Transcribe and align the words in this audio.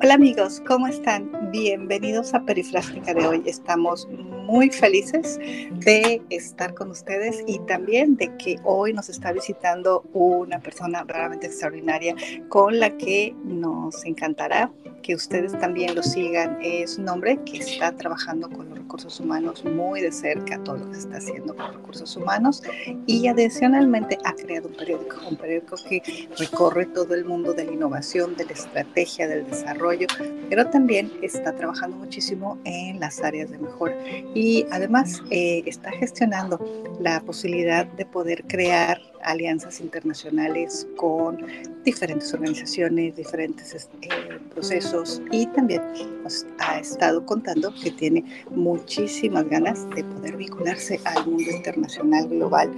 Hola 0.00 0.14
amigos, 0.14 0.62
¿cómo 0.64 0.86
están? 0.86 1.50
Bienvenidos 1.50 2.32
a 2.32 2.44
Perifrástica 2.44 3.12
de 3.14 3.26
hoy. 3.26 3.42
Estamos 3.46 4.06
muy 4.08 4.70
felices 4.70 5.40
de 5.72 6.22
estar 6.30 6.72
con 6.74 6.92
ustedes 6.92 7.42
y 7.48 7.58
también 7.66 8.16
de 8.16 8.32
que 8.36 8.60
hoy 8.62 8.92
nos 8.92 9.08
está 9.08 9.32
visitando 9.32 10.04
una 10.12 10.60
persona 10.60 11.02
realmente 11.02 11.46
extraordinaria 11.46 12.14
con 12.48 12.78
la 12.78 12.96
que 12.96 13.34
nos 13.42 14.04
encantará 14.04 14.70
que 15.02 15.16
ustedes 15.16 15.58
también 15.58 15.96
lo 15.96 16.04
sigan. 16.04 16.58
Es 16.62 16.96
un 16.96 17.08
hombre 17.08 17.40
que 17.44 17.58
está 17.58 17.90
trabajando 17.96 18.48
con 18.48 18.68
los 18.68 18.77
recursos 18.98 19.20
humanos 19.20 19.64
muy 19.64 20.00
de 20.00 20.10
cerca, 20.10 20.58
todo 20.64 20.78
lo 20.78 20.88
que 20.88 20.94
se 20.94 21.00
está 21.02 21.18
haciendo 21.18 21.54
con 21.54 21.72
recursos 21.72 22.16
humanos 22.16 22.64
y 23.06 23.28
adicionalmente 23.28 24.18
ha 24.24 24.32
creado 24.32 24.66
un 24.66 24.74
periódico, 24.74 25.16
un 25.28 25.36
periódico 25.36 25.76
que 25.88 26.02
recorre 26.36 26.86
todo 26.86 27.14
el 27.14 27.24
mundo 27.24 27.52
de 27.52 27.64
la 27.64 27.72
innovación, 27.72 28.34
de 28.34 28.46
la 28.46 28.52
estrategia, 28.52 29.28
del 29.28 29.46
desarrollo, 29.46 30.08
pero 30.50 30.68
también 30.70 31.12
está 31.22 31.54
trabajando 31.54 31.96
muchísimo 31.96 32.58
en 32.64 32.98
las 32.98 33.20
áreas 33.22 33.50
de 33.52 33.58
mejora. 33.58 33.96
Y 34.34 34.66
además 34.72 35.22
eh, 35.30 35.62
está 35.66 35.92
gestionando 35.92 36.58
la 36.98 37.20
posibilidad 37.20 37.86
de 37.86 38.04
poder 38.04 38.44
crear 38.48 39.00
alianzas 39.22 39.80
internacionales 39.80 40.86
con 40.96 41.38
diferentes 41.84 42.32
organizaciones, 42.34 43.16
diferentes 43.16 43.88
eh, 44.02 44.08
procesos 44.54 45.22
y 45.30 45.46
también 45.48 45.82
nos 46.22 46.46
ha 46.58 46.78
estado 46.78 47.24
contando 47.24 47.72
que 47.82 47.90
tiene 47.90 48.24
muchísimas 48.50 49.48
ganas 49.48 49.88
de 49.90 50.04
poder 50.04 50.36
vincularse 50.36 51.00
al 51.04 51.26
mundo 51.26 51.50
internacional 51.50 52.28
global 52.28 52.70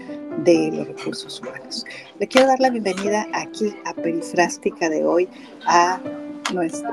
de 0.45 0.71
los 0.73 0.89
recursos 0.89 1.41
humanos. 1.41 1.85
Le 2.19 2.27
quiero 2.27 2.49
dar 2.49 2.61
la 2.61 2.71
bienvenida 2.71 3.27
aquí 3.33 3.75
a 3.85 3.95
Perifrástica 3.95 4.89
de 4.89 5.05
hoy 5.05 5.29
a 5.67 6.01
nuestro, 6.53 6.91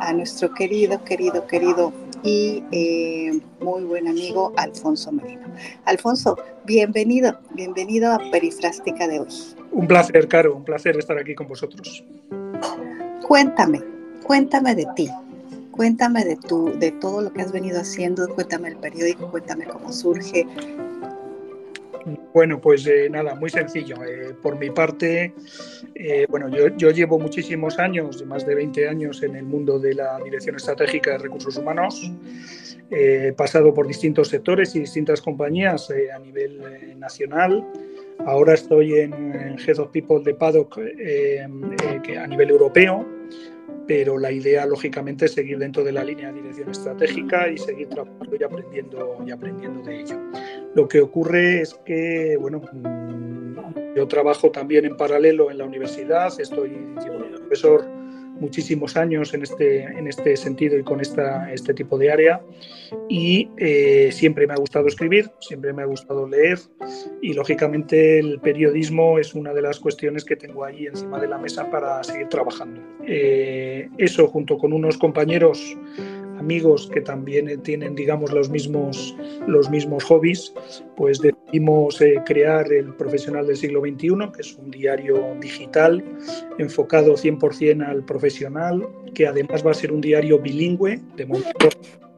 a 0.00 0.12
nuestro 0.12 0.52
querido, 0.54 1.02
querido, 1.04 1.46
querido 1.46 1.92
y 2.26 2.64
eh, 2.72 3.40
muy 3.60 3.84
buen 3.84 4.08
amigo 4.08 4.52
Alfonso 4.56 5.12
Merino. 5.12 5.46
Alfonso, 5.84 6.36
bienvenido, 6.64 7.38
bienvenido 7.54 8.12
a 8.12 8.18
Perifrástica 8.32 9.06
de 9.06 9.20
hoy. 9.20 9.28
Un 9.70 9.86
placer, 9.86 10.26
Caro, 10.26 10.56
un 10.56 10.64
placer 10.64 10.96
estar 10.96 11.16
aquí 11.18 11.36
con 11.36 11.46
vosotros. 11.46 12.04
Cuéntame, 13.22 13.80
cuéntame 14.24 14.74
de 14.74 14.86
ti, 14.96 15.08
cuéntame 15.70 16.24
de, 16.24 16.36
tu, 16.36 16.76
de 16.80 16.90
todo 16.90 17.22
lo 17.22 17.32
que 17.32 17.42
has 17.42 17.52
venido 17.52 17.80
haciendo, 17.80 18.28
cuéntame 18.34 18.68
el 18.70 18.76
periódico, 18.76 19.30
cuéntame 19.30 19.64
cómo 19.66 19.92
surge, 19.92 20.46
bueno, 22.32 22.60
pues 22.60 22.86
eh, 22.86 23.08
nada, 23.10 23.34
muy 23.34 23.50
sencillo. 23.50 23.96
Eh, 24.04 24.34
por 24.40 24.58
mi 24.58 24.70
parte, 24.70 25.34
eh, 25.94 26.26
bueno, 26.28 26.48
yo, 26.48 26.90
llevo 26.90 27.18
muchísimos 27.18 27.78
años, 27.78 28.24
más 28.26 28.46
de 28.46 28.54
20 28.54 28.88
años 28.88 29.22
en 29.22 29.36
el 29.36 29.44
mundo 29.44 29.78
de 29.78 29.94
la 29.94 30.18
Dirección 30.22 30.56
Estratégica 30.56 31.12
de 31.12 31.18
Recursos 31.18 31.56
Humanos. 31.56 32.10
he 32.90 33.32
pasado 33.32 33.74
por 33.74 33.88
distintos 33.88 34.28
sectores 34.28 34.76
y 34.76 34.80
distintas 34.80 35.20
compañías 35.20 35.90
a 36.14 36.18
nivel 36.20 36.60
nacional. 36.98 37.66
Ahora 38.24 38.54
estoy 38.54 38.94
en, 39.00 39.58
Head 39.58 39.78
of 39.78 39.90
People 39.90 40.20
de 40.22 40.34
PADOC 40.34 40.78
a 40.78 42.26
nivel 42.28 42.50
europeo 42.50 43.04
pero 43.86 44.18
la 44.18 44.32
idea, 44.32 44.66
lógicamente, 44.66 45.26
es 45.26 45.34
seguir 45.34 45.58
dentro 45.58 45.84
de 45.84 45.92
la 45.92 46.04
línea 46.04 46.32
de 46.32 46.40
dirección 46.40 46.70
estratégica 46.70 47.48
y 47.48 47.58
seguir 47.58 47.88
trabajando 47.88 48.36
y 48.38 48.42
aprendiendo, 48.42 49.18
y 49.26 49.30
aprendiendo 49.30 49.82
de 49.82 50.00
ello. 50.00 50.20
Lo 50.74 50.88
que 50.88 51.00
ocurre 51.00 51.62
es 51.62 51.74
que, 51.84 52.36
bueno, 52.38 52.60
mm, 52.72 53.94
yo 53.96 54.06
trabajo 54.08 54.50
también 54.50 54.84
en 54.84 54.96
paralelo 54.96 55.50
en 55.50 55.58
la 55.58 55.64
universidad, 55.64 56.32
estoy 56.40 56.70
profesor 57.46 57.84
muchísimos 58.40 58.96
años 58.96 59.34
en 59.34 59.42
este, 59.42 59.82
en 59.84 60.06
este 60.06 60.36
sentido 60.36 60.78
y 60.78 60.82
con 60.82 61.00
esta, 61.00 61.52
este 61.52 61.74
tipo 61.74 61.98
de 61.98 62.10
área 62.10 62.40
y 63.08 63.50
eh, 63.56 64.10
siempre 64.12 64.46
me 64.46 64.54
ha 64.54 64.56
gustado 64.56 64.86
escribir, 64.86 65.30
siempre 65.40 65.72
me 65.72 65.82
ha 65.82 65.86
gustado 65.86 66.28
leer 66.28 66.58
y 67.22 67.32
lógicamente 67.32 68.18
el 68.18 68.40
periodismo 68.40 69.18
es 69.18 69.34
una 69.34 69.52
de 69.52 69.62
las 69.62 69.80
cuestiones 69.80 70.24
que 70.24 70.36
tengo 70.36 70.64
ahí 70.64 70.86
encima 70.86 71.20
de 71.20 71.28
la 71.28 71.38
mesa 71.38 71.70
para 71.70 72.02
seguir 72.04 72.28
trabajando. 72.28 72.80
Eh, 73.06 73.88
eso 73.98 74.26
junto 74.28 74.58
con 74.58 74.72
unos 74.72 74.98
compañeros 74.98 75.76
amigos 76.38 76.88
que 76.92 77.00
también 77.00 77.62
tienen, 77.62 77.94
digamos, 77.94 78.32
los 78.32 78.50
mismos, 78.50 79.16
los 79.46 79.70
mismos 79.70 80.04
hobbies, 80.04 80.52
pues 80.96 81.20
decidimos 81.56 82.00
eh, 82.00 82.22
crear 82.24 82.70
el 82.72 82.94
Profesional 82.94 83.46
del 83.46 83.56
siglo 83.56 83.80
XXI, 83.80 84.30
que 84.34 84.42
es 84.42 84.54
un 84.56 84.70
diario 84.70 85.36
digital 85.40 86.04
enfocado 86.58 87.14
100% 87.14 87.86
al 87.86 88.04
profesional, 88.04 88.86
que 89.14 89.26
además 89.26 89.66
va 89.66 89.70
a 89.70 89.74
ser 89.74 89.92
un 89.92 90.00
diario 90.00 90.38
bilingüe. 90.38 91.00
De 91.16 91.24
momento, 91.24 91.68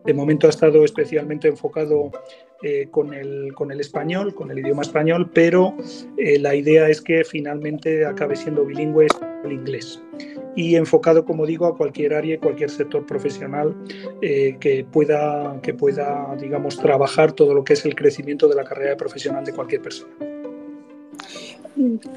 de 0.09 0.15
momento 0.15 0.47
ha 0.47 0.51
estado 0.51 0.87
especialmente 0.87 1.49
enfocado 1.49 2.11
eh, 2.63 2.89
con, 2.91 3.13
el, 3.13 3.53
español, 3.79 4.35
con 4.35 4.51
el 4.51 4.59
idioma 4.61 4.81
español, 4.81 5.31
pero 5.35 5.77
eh, 6.17 6.39
la 6.39 6.55
idea 6.55 6.89
es 6.89 7.03
que 7.03 7.25
finalmente 7.25 8.07
acabe 8.07 8.35
siendo 8.35 8.65
bilingüe 8.65 9.07
el 9.45 9.53
inglés 9.53 10.03
y 10.57 10.77
enfocado, 10.77 11.27
como 11.27 11.45
digo, 11.45 11.67
a 11.67 11.77
cualquier 11.77 12.15
área, 12.15 12.41
cualquier 12.41 12.71
sector 12.71 13.05
profesional 13.05 13.77
eh, 14.23 14.57
que, 14.61 14.83
pueda, 14.91 15.61
que 15.61 15.75
pueda, 15.75 16.35
digamos, 16.41 16.79
trabajar 16.79 17.33
todo 17.33 17.53
lo 17.53 17.63
que 17.63 17.75
es 17.75 17.85
el 17.85 17.95
crecimiento 17.95 18.49
de 18.49 18.55
la 18.55 18.65
carrera 18.65 18.97
profesional 18.97 19.45
de 19.45 19.53
cualquier 19.53 19.83
persona. 19.83 20.11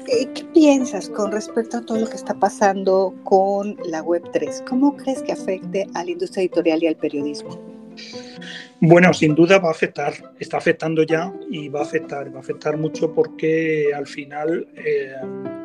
Eh, 0.08 0.28
¿Qué 0.34 0.44
piensas 0.54 1.10
con 1.10 1.30
respecto 1.30 1.76
a 1.76 1.82
todo 1.82 1.98
lo 1.98 2.08
que 2.08 2.16
está 2.16 2.32
pasando 2.32 3.14
con 3.24 3.76
la 3.84 4.02
Web3? 4.02 4.64
¿Cómo 4.66 4.96
crees 4.96 5.22
que 5.22 5.32
afecte 5.32 5.86
a 5.92 6.04
la 6.04 6.10
industria 6.10 6.40
editorial 6.40 6.82
y 6.82 6.86
al 6.86 6.96
periodismo? 6.96 7.71
Bueno, 8.84 9.14
sin 9.14 9.36
duda 9.36 9.60
va 9.60 9.68
a 9.68 9.70
afectar, 9.70 10.12
está 10.40 10.56
afectando 10.56 11.04
ya 11.04 11.32
y 11.48 11.68
va 11.68 11.78
a 11.78 11.82
afectar, 11.84 12.34
va 12.34 12.38
a 12.38 12.40
afectar 12.40 12.76
mucho 12.76 13.14
porque 13.14 13.92
al 13.94 14.08
final 14.08 14.66
eh, 14.74 15.14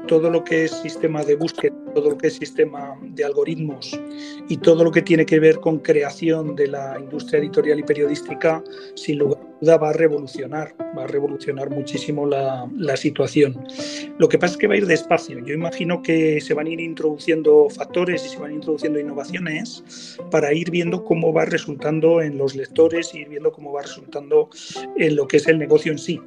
todo 0.08 0.30
lo 0.30 0.44
que 0.44 0.66
es 0.66 0.72
sistema 0.72 1.24
de 1.24 1.36
búsqueda, 1.36 1.76
todo 1.94 2.12
lo 2.12 2.18
que 2.18 2.28
es 2.28 2.36
sistema 2.36 2.98
de 3.02 3.24
algoritmos 3.24 4.00
y 4.50 4.58
todo 4.58 4.84
lo 4.84 4.92
que 4.92 5.02
tiene 5.02 5.26
que 5.26 5.40
ver 5.40 5.60
con 5.60 5.80
creación 5.80 6.56
de 6.56 6.68
la 6.68 6.98
industria 7.00 7.40
editorial 7.40 7.80
y 7.80 7.84
periodística, 7.84 8.64
sin 8.96 9.20
lugar 9.20 9.40
a 9.40 9.48
duda 9.60 9.78
va 9.78 9.90
a 9.90 9.94
revolucionar, 9.94 10.76
va 10.98 11.04
a 11.04 11.08
revolucionar 11.08 11.70
muchísimo 11.70 12.26
la, 12.26 12.68
situación. 12.96 13.64
Lo 14.18 14.28
que 14.28 14.40
pasa 14.40 14.54
es 14.54 14.58
que 14.58 14.68
va 14.68 14.74
a 14.74 14.78
ir 14.78 14.88
despacio. 14.88 15.40
Yo 15.46 15.54
imagino 15.54 16.02
que 16.02 16.42
se 16.42 16.54
van 16.54 16.68
a 16.68 16.70
ir 16.70 16.80
introduciendo 16.80 17.70
factores 17.70 18.26
y 18.26 18.30
se 18.30 18.40
van 18.40 18.54
introduciendo 18.54 19.00
innovaciones 19.00 20.18
para 20.32 20.54
ir 20.54 20.72
viendo 20.72 21.04
cómo 21.04 21.32
va 21.32 21.46
resultando 21.46 22.22
en 22.22 22.38
los 22.38 22.56
lectores 22.56 23.14
y 23.14 23.20
ir 23.20 23.30
viendo 23.30 23.52
cómo 23.52 23.72
va 23.74 23.84
resultando 23.84 24.50
en 24.96 25.16
lo 25.16 25.28
que 25.28 25.38
es 25.38 25.48
el 25.48 25.60
negocio 25.60 25.92
en 25.92 26.00
sí. 26.00 26.20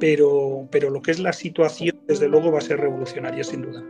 Pero, 0.00 0.66
pero 0.70 0.90
lo 0.90 1.02
que 1.02 1.12
es 1.12 1.20
la 1.20 1.32
situación, 1.32 1.97
desde 2.08 2.28
luego, 2.28 2.50
va 2.50 2.58
a 2.58 2.62
ser 2.62 2.80
revolucionaria, 2.80 3.44
sin 3.44 3.62
duda. 3.62 3.84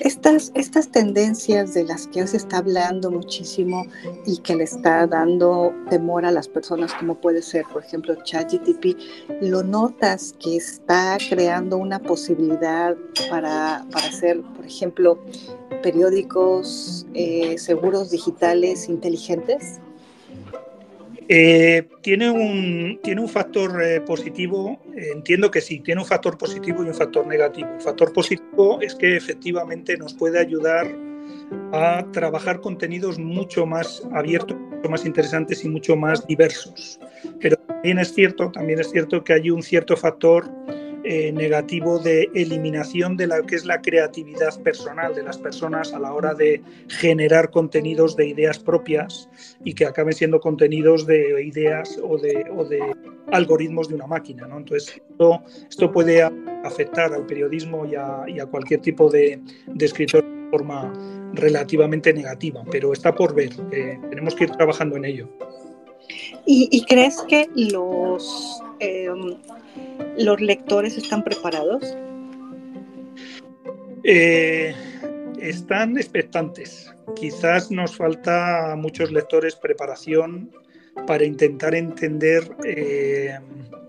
Estas, 0.00 0.52
estas 0.54 0.88
tendencias 0.88 1.74
de 1.74 1.84
las 1.84 2.06
que 2.08 2.26
se 2.26 2.36
está 2.36 2.58
hablando 2.58 3.10
muchísimo 3.10 3.86
y 4.24 4.38
que 4.38 4.54
le 4.54 4.64
está 4.64 5.06
dando 5.06 5.72
temor 5.90 6.24
a 6.24 6.30
las 6.30 6.48
personas, 6.48 6.92
como 6.94 7.20
puede 7.20 7.42
ser, 7.42 7.64
por 7.72 7.84
ejemplo, 7.84 8.14
ChatGTP, 8.22 8.96
¿lo 9.42 9.62
notas 9.62 10.34
que 10.38 10.56
está 10.56 11.16
creando 11.28 11.76
una 11.76 11.98
posibilidad 11.98 12.96
para, 13.30 13.84
para 13.90 14.06
hacer, 14.06 14.42
por 14.42 14.64
ejemplo, 14.64 15.18
periódicos 15.82 17.06
eh, 17.14 17.56
seguros 17.58 18.10
digitales 18.10 18.88
inteligentes? 18.88 19.80
Eh, 21.28 21.88
tiene, 22.02 22.30
un, 22.30 23.00
tiene 23.02 23.20
un 23.20 23.28
factor 23.28 23.82
eh, 23.82 24.00
positivo, 24.02 24.78
entiendo 24.94 25.50
que 25.50 25.60
sí, 25.60 25.80
tiene 25.80 26.02
un 26.02 26.06
factor 26.06 26.36
positivo 26.36 26.84
y 26.84 26.88
un 26.88 26.94
factor 26.94 27.26
negativo. 27.26 27.68
El 27.74 27.80
factor 27.80 28.12
positivo 28.12 28.78
es 28.82 28.94
que 28.94 29.16
efectivamente 29.16 29.96
nos 29.96 30.12
puede 30.14 30.38
ayudar 30.38 30.86
a 31.72 32.04
trabajar 32.12 32.60
contenidos 32.60 33.18
mucho 33.18 33.66
más 33.66 34.02
abiertos, 34.12 34.56
mucho 34.58 34.88
más 34.90 35.06
interesantes 35.06 35.64
y 35.64 35.68
mucho 35.68 35.96
más 35.96 36.26
diversos. 36.26 37.00
Pero 37.40 37.56
también 37.56 37.98
es 37.98 38.12
cierto, 38.12 38.50
también 38.50 38.80
es 38.80 38.90
cierto 38.90 39.24
que 39.24 39.32
hay 39.32 39.50
un 39.50 39.62
cierto 39.62 39.96
factor 39.96 40.50
eh, 41.06 41.32
negativo 41.32 41.98
de 41.98 42.30
eliminación 42.34 43.18
de 43.18 43.26
lo 43.26 43.42
que 43.42 43.56
es 43.56 43.66
la 43.66 43.82
creatividad 43.82 44.58
personal 44.62 45.14
de 45.14 45.22
las 45.22 45.36
personas 45.36 45.92
a 45.92 45.98
la 45.98 46.14
hora 46.14 46.32
de 46.32 46.62
generar 46.88 47.50
contenidos 47.50 48.16
de 48.16 48.28
ideas 48.28 48.58
propias 48.58 49.28
y 49.64 49.74
que 49.74 49.84
acaben 49.84 50.14
siendo 50.14 50.40
contenidos 50.40 51.06
de 51.06 51.44
ideas 51.44 52.00
o 52.02 52.16
de, 52.16 52.42
algoritmos 53.32 53.88
de 53.88 53.96
una 53.96 54.06
máquina. 54.06 54.46
¿no? 54.46 54.56
Entonces, 54.56 55.02
esto, 55.68 55.92
puede 55.92 56.22
afectar 56.22 57.12
al 57.12 57.26
periodismo 57.26 57.84
y 57.84 57.96
a, 57.96 58.46
cualquier 58.50 58.80
tipo 58.80 59.10
de, 59.10 59.40
escritor 59.78 60.24
de 60.24 60.50
forma 60.50 60.90
relativamente 61.34 62.14
negativa, 62.14 62.64
pero 62.70 62.94
está 62.94 63.14
por 63.14 63.34
ver, 63.34 63.50
tenemos 64.08 64.34
que 64.34 64.44
ir 64.44 64.50
trabajando 64.52 64.96
en 64.96 65.04
ello. 65.04 65.28
¿Y, 66.46 66.84
crees 66.86 67.22
que 67.28 67.48
los 67.54 68.62
em, 68.80 69.36
¿Los 70.18 70.40
lectores 70.40 70.96
están 70.96 71.22
preparados? 71.22 71.96
Eh, 74.04 74.74
están 75.40 75.96
expectantes. 75.96 76.94
Quizás 77.16 77.70
nos 77.70 77.96
falta 77.96 78.72
a 78.72 78.76
muchos 78.76 79.10
lectores 79.10 79.56
preparación 79.56 80.50
para 81.06 81.24
intentar 81.24 81.74
entender 81.74 82.48
eh, 82.64 83.38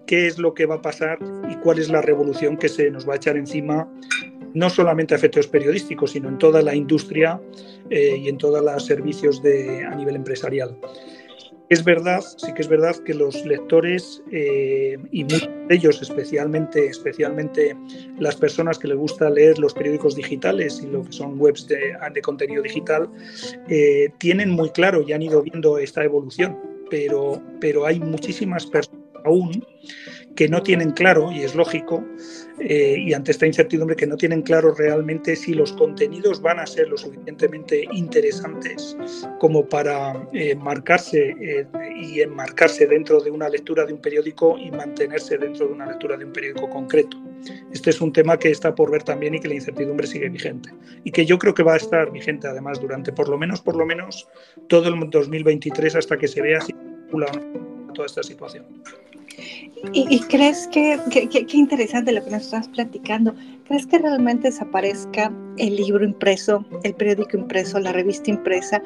qué 0.07 0.27
es 0.27 0.39
lo 0.39 0.53
que 0.53 0.65
va 0.65 0.75
a 0.75 0.81
pasar 0.81 1.19
y 1.49 1.55
cuál 1.57 1.79
es 1.79 1.89
la 1.89 2.01
revolución 2.01 2.57
que 2.57 2.69
se 2.69 2.89
nos 2.89 3.07
va 3.07 3.13
a 3.13 3.17
echar 3.17 3.37
encima, 3.37 3.87
no 4.53 4.69
solamente 4.69 5.13
a 5.13 5.17
efectos 5.17 5.47
periodísticos, 5.47 6.11
sino 6.11 6.29
en 6.29 6.37
toda 6.37 6.61
la 6.61 6.73
industria 6.73 7.39
eh, 7.89 8.17
y 8.17 8.29
en 8.29 8.37
todos 8.37 8.63
los 8.63 8.85
servicios 8.85 9.41
a 9.43 9.95
nivel 9.95 10.15
empresarial. 10.15 10.77
Es 11.69 11.83
verdad, 11.83 12.21
sí 12.37 12.53
que 12.53 12.61
es 12.61 12.67
verdad 12.67 12.95
que 13.05 13.13
los 13.15 13.43
lectores 13.43 14.21
eh, 14.31 14.97
y 15.11 15.23
muchos 15.23 15.49
de 15.67 15.75
ellos, 15.75 15.99
especialmente, 15.99 16.85
especialmente 16.85 17.75
las 18.19 18.35
personas 18.35 18.77
que 18.77 18.87
les 18.87 18.97
gusta 18.97 19.31
leer 19.31 19.57
los 19.57 19.73
periódicos 19.73 20.15
digitales 20.15 20.79
y 20.83 20.87
lo 20.87 21.03
que 21.03 21.11
son 21.11 21.39
webs 21.39 21.67
de, 21.67 21.97
de 22.13 22.21
contenido 22.21 22.61
digital, 22.61 23.09
eh, 23.67 24.09
tienen 24.19 24.51
muy 24.51 24.69
claro 24.69 25.01
y 25.01 25.13
han 25.13 25.23
ido 25.23 25.41
viendo 25.41 25.79
esta 25.79 26.03
evolución, 26.03 26.55
pero, 26.91 27.41
pero 27.59 27.87
hay 27.87 27.99
muchísimas 27.99 28.67
personas 28.67 29.01
aún 29.23 29.65
que 30.35 30.47
no 30.47 30.61
tienen 30.61 30.91
claro, 30.91 31.31
y 31.31 31.41
es 31.41 31.55
lógico, 31.55 32.03
eh, 32.59 32.95
y 32.97 33.13
ante 33.13 33.31
esta 33.31 33.45
incertidumbre 33.45 33.95
que 33.95 34.07
no 34.07 34.15
tienen 34.15 34.41
claro 34.41 34.73
realmente 34.73 35.35
si 35.35 35.53
los 35.53 35.73
contenidos 35.73 36.41
van 36.41 36.59
a 36.59 36.65
ser 36.65 36.87
lo 36.87 36.97
suficientemente 36.97 37.85
interesantes 37.91 38.97
como 39.39 39.67
para 39.67 40.27
eh, 40.31 40.55
marcarse 40.55 41.35
eh, 41.41 41.67
y 42.01 42.21
enmarcarse 42.21 42.87
dentro 42.87 43.19
de 43.19 43.29
una 43.29 43.49
lectura 43.49 43.85
de 43.85 43.93
un 43.93 43.99
periódico 43.99 44.57
y 44.57 44.71
mantenerse 44.71 45.37
dentro 45.37 45.67
de 45.67 45.73
una 45.73 45.85
lectura 45.85 46.15
de 46.15 46.25
un 46.25 46.31
periódico 46.31 46.69
concreto. 46.69 47.17
Este 47.73 47.89
es 47.89 47.99
un 47.99 48.13
tema 48.13 48.39
que 48.39 48.51
está 48.51 48.73
por 48.73 48.89
ver 48.89 49.03
también 49.03 49.35
y 49.35 49.39
que 49.39 49.49
la 49.49 49.55
incertidumbre 49.55 50.07
sigue 50.07 50.29
vigente 50.29 50.69
y 51.03 51.11
que 51.11 51.25
yo 51.25 51.37
creo 51.37 51.53
que 51.53 51.63
va 51.63 51.73
a 51.73 51.77
estar 51.77 52.11
vigente 52.11 52.47
además 52.47 52.79
durante 52.79 53.11
por 53.11 53.27
lo 53.27 53.37
menos 53.37 53.61
por 53.61 53.75
lo 53.75 53.85
menos 53.85 54.27
todo 54.67 54.87
el 54.87 55.09
2023 55.09 55.95
hasta 55.95 56.17
que 56.17 56.27
se 56.27 56.41
vea 56.41 56.61
si 56.61 56.73
toda 57.93 58.05
esta 58.05 58.23
situación. 58.23 58.65
¿Y, 59.93 60.19
crees 60.21 60.67
que, 60.71 60.99
qué 61.11 61.57
interesante 61.57 62.11
lo 62.11 62.23
que 62.23 62.31
nos 62.31 62.43
estás 62.43 62.67
platicando, 62.69 63.35
crees 63.67 63.85
que 63.85 63.99
realmente 63.99 64.49
desaparezca 64.49 65.31
el 65.57 65.75
libro 65.75 66.03
impreso, 66.03 66.65
el 66.83 66.93
periódico 66.95 67.37
impreso, 67.37 67.79
la 67.79 67.91
revista 67.91 68.29
impresa 68.29 68.81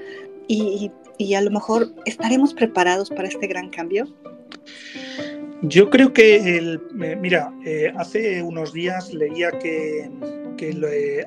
y, 0.48 0.92
a 1.36 1.42
lo 1.42 1.52
mejor 1.52 1.94
estaremos 2.06 2.54
preparados 2.54 3.10
para 3.10 3.28
este 3.28 3.48
gran 3.48 3.70
cambio? 3.70 4.08
Yo 5.62 5.90
creo 5.90 6.14
que, 6.14 6.58
el, 6.58 6.82
mira, 6.94 7.54
eh, 7.66 7.92
hace 7.98 8.42
unos 8.42 8.74
días 8.74 9.14
leía 9.14 9.52
que, 9.52 10.10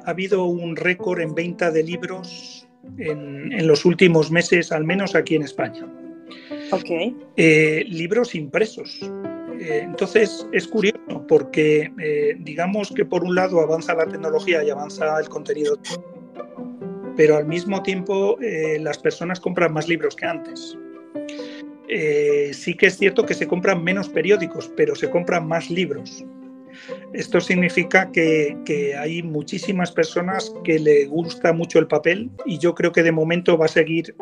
ha 0.05 0.11
habido 0.11 0.45
un 0.45 0.77
récord 0.77 1.21
en 1.21 1.35
venta 1.35 1.71
de 1.71 1.83
libros 1.83 2.69
en, 2.99 3.51
en 3.51 3.67
los 3.67 3.87
últimos 3.87 4.31
meses, 4.31 4.73
al 4.73 4.85
menos 4.85 5.15
aquí 5.15 5.37
en 5.37 5.43
España. 5.43 5.87
Eh, 7.37 7.85
libros 7.89 8.35
impresos. 8.35 9.01
Eh, 9.61 9.83
entonces 9.85 10.47
es 10.53 10.67
curioso 10.67 10.99
porque 11.29 11.93
eh, 12.01 12.37
digamos 12.41 12.91
que 12.91 13.05
por 13.05 13.23
un 13.23 13.35
lado 13.35 13.61
avanza 13.61 13.95
la 13.95 14.07
tecnología 14.07 14.65
y 14.65 14.71
avanza 14.71 15.19
el 15.21 15.29
contenido, 15.29 15.79
pero 17.17 17.37
al 17.37 17.47
mismo 17.47 17.83
tiempo 17.83 18.39
las 18.81 18.99
personas 18.99 19.39
compran 19.39 19.73
más 19.73 19.87
libros 19.89 20.17
que 20.17 20.27
antes. 20.27 20.79
sí 22.53 22.75
que 22.75 22.87
es 22.87 22.97
cierto 22.97 23.27
que 23.27 23.35
se 23.35 23.47
compran 23.47 23.85
menos 23.85 24.09
periódicos, 24.09 24.73
pero 24.77 24.95
se 24.95 25.11
compran 25.11 25.47
más 25.47 25.71
libros. 25.71 26.25
Esto 27.13 27.39
significa 27.41 28.11
que, 28.11 28.97
hay 28.99 29.23
muchísimas 29.23 29.93
personas 29.93 30.53
que 30.65 30.79
le 30.79 31.05
gusta 31.05 31.53
mucho 31.53 31.79
el 31.79 31.87
papel 31.87 32.31
y 32.47 32.59
yo 32.59 32.75
creo 32.75 32.93
que 32.93 33.03
de 33.03 33.13
momento 33.13 33.59
va 33.59 33.67
a 33.67 33.69
seguir 33.69 34.17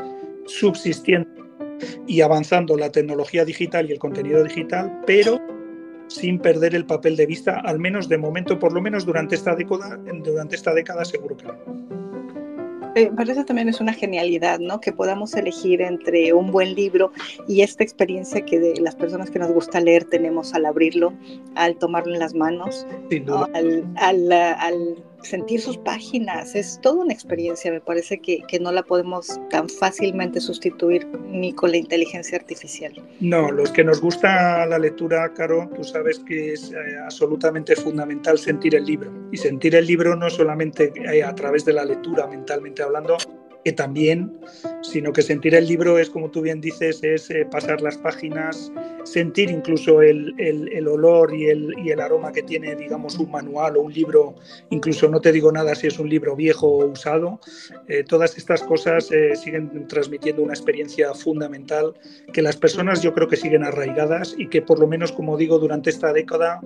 subsistiendo 0.47 1.50
y 2.06 2.20
avanzando 2.20 2.76
la 2.76 2.90
tecnología 2.90 3.44
digital 3.44 3.88
y 3.88 3.92
el 3.92 3.98
contenido 3.98 4.42
digital, 4.42 5.00
pero 5.06 5.40
sin 6.08 6.38
perder 6.38 6.74
el 6.74 6.86
papel 6.86 7.16
de 7.16 7.26
vista, 7.26 7.60
al 7.60 7.78
menos 7.78 8.08
de 8.08 8.18
momento, 8.18 8.58
por 8.58 8.72
lo 8.72 8.80
menos 8.80 9.06
durante 9.06 9.36
esta 9.36 9.54
década, 9.54 9.96
durante 10.24 10.56
esta 10.56 10.74
década 10.74 11.04
seguro 11.04 11.36
que 11.36 11.46
no. 11.46 12.00
Eh, 12.96 13.10
eso 13.28 13.44
también 13.44 13.68
es 13.68 13.80
una 13.80 13.92
genialidad, 13.92 14.58
¿no? 14.58 14.80
Que 14.80 14.92
podamos 14.92 15.34
elegir 15.34 15.80
entre 15.80 16.32
un 16.32 16.50
buen 16.50 16.74
libro 16.74 17.12
y 17.46 17.60
esta 17.62 17.84
experiencia 17.84 18.44
que 18.44 18.58
de 18.58 18.80
las 18.80 18.96
personas 18.96 19.30
que 19.30 19.38
nos 19.38 19.52
gusta 19.52 19.80
leer 19.80 20.04
tenemos 20.04 20.54
al 20.54 20.66
abrirlo, 20.66 21.12
al 21.54 21.76
tomarlo 21.76 22.14
en 22.14 22.20
las 22.20 22.34
manos, 22.34 22.86
al, 23.54 23.84
al, 23.96 24.32
al 24.32 25.04
sentir 25.22 25.61
sus 25.61 25.78
páginas, 25.78 26.55
es 26.55 26.81
toda 26.82 27.02
una 27.02 27.12
experiencia, 27.12 27.70
me 27.70 27.81
parece 27.81 28.20
que, 28.20 28.40
que, 28.49 28.58
no 28.61 28.72
la 28.72 28.82
podemos 28.82 29.40
tan 29.50 29.69
fácilmente 29.69 30.40
sustituir 30.40 31.06
ni 31.28 31.52
con 31.52 31.70
la 31.70 31.78
inteligencia 31.78 32.38
artificial. 32.38 32.93
No, 33.20 33.50
los 33.50 33.70
que 33.70 33.84
nos 33.84 34.00
gusta 34.00 34.67
la 34.67 34.78
lectura, 34.78 35.32
Caro, 35.34 35.70
tú 35.75 35.84
sabes 35.84 36.19
que 36.20 36.52
es 36.52 36.72
eh, 36.72 36.76
absolutamente 37.05 37.76
fundamental 37.76 38.38
sentir 38.38 38.75
el 38.75 38.84
libro. 38.84 39.11
Y 39.32 39.37
sentir 39.37 39.75
el 39.75 39.87
libro 39.87 40.17
no 40.17 40.28
solamente 40.28 40.93
eh, 40.96 41.23
a 41.23 41.34
través 41.34 41.64
de 41.64 41.73
la 41.73 41.84
lectura, 41.84 42.26
mentalmente 42.26 42.82
hablando, 42.82 43.16
que 43.64 43.72
también, 43.72 44.40
sino 44.82 45.12
que 45.12 45.22
sentir 45.22 45.54
el 45.54 45.66
libro 45.66 45.98
es, 45.98 46.08
como 46.08 46.30
tú 46.30 46.40
bien 46.40 46.60
dices, 46.60 47.02
es 47.02 47.30
eh, 47.30 47.46
pasar 47.50 47.80
las 47.80 47.98
páginas, 47.98 48.72
sentir 49.04 49.50
incluso 49.50 50.02
el, 50.02 50.34
el, 50.38 50.88
olor 50.88 51.34
y 51.34 51.46
el, 51.46 51.74
y 51.78 51.90
el, 51.90 52.00
aroma 52.00 52.32
que 52.32 52.42
tiene, 52.42 52.74
digamos, 52.74 53.18
un 53.18 53.30
manual 53.30 53.76
o 53.76 53.82
un 53.82 53.92
libro, 53.92 54.34
incluso 54.70 55.08
no 55.08 55.20
te 55.20 55.32
digo 55.32 55.52
nada 55.52 55.74
si 55.74 55.86
es 55.88 55.98
un 55.98 56.08
libro 56.08 56.34
viejo 56.36 56.66
o 56.66 56.86
usado, 56.86 57.40
eh, 57.88 58.04
todas 58.04 58.36
estas 58.38 58.62
cosas 58.62 59.10
eh, 59.10 59.36
siguen 59.36 59.86
transmitiendo 59.88 60.42
una 60.42 60.54
experiencia 60.54 61.12
fundamental 61.14 61.94
que 62.32 62.42
las 62.42 62.56
personas 62.56 63.02
yo 63.02 63.12
creo 63.12 63.28
que 63.28 63.36
siguen 63.36 63.64
arraigadas 63.64 64.34
y 64.38 64.48
que 64.48 64.62
por 64.62 64.78
lo 64.78 64.86
menos, 64.86 65.12
como 65.12 65.36
digo, 65.36 65.58
durante 65.58 65.90
esta 65.90 66.12
década 66.12 66.60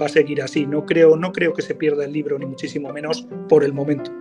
va 0.00 0.06
a 0.06 0.08
seguir 0.08 0.42
así. 0.42 0.66
No 0.66 0.86
creo, 0.86 1.16
no 1.16 1.32
creo 1.32 1.52
que 1.52 1.62
se 1.62 1.74
pierda 1.74 2.04
el 2.04 2.12
libro, 2.12 2.38
ni 2.38 2.46
muchísimo 2.46 2.92
menos 2.92 3.26
por 3.48 3.64
el 3.64 3.72
momento. 3.72 4.12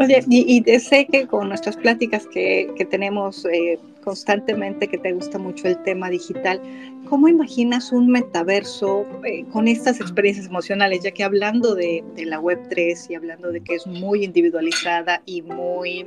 Oye, 0.00 0.24
y, 0.28 0.62
sé 0.78 1.06
que 1.06 1.26
con 1.26 1.48
nuestras 1.48 1.76
pláticas 1.76 2.24
que, 2.28 2.86
tenemos 2.88 3.44
eh, 3.46 3.78
constantemente, 4.04 4.86
que 4.86 4.96
te 4.96 5.12
gusta 5.12 5.38
mucho 5.38 5.66
el 5.66 5.82
tema 5.82 6.08
digital, 6.08 6.60
¿cómo 7.08 7.26
imaginas 7.26 7.90
un 7.90 8.08
metaverso 8.08 9.04
eh, 9.24 9.44
con 9.52 9.66
estas 9.66 10.00
experiencias 10.00 10.46
emocionales? 10.46 11.02
Ya 11.02 11.10
que 11.10 11.24
hablando 11.24 11.74
de, 11.74 12.04
la 12.16 12.40
Web3 12.40 13.10
y 13.10 13.14
hablando 13.16 13.50
de 13.50 13.60
que 13.60 13.74
es 13.74 13.86
muy 13.88 14.24
individualizada 14.24 15.20
y 15.26 15.42
muy 15.42 16.06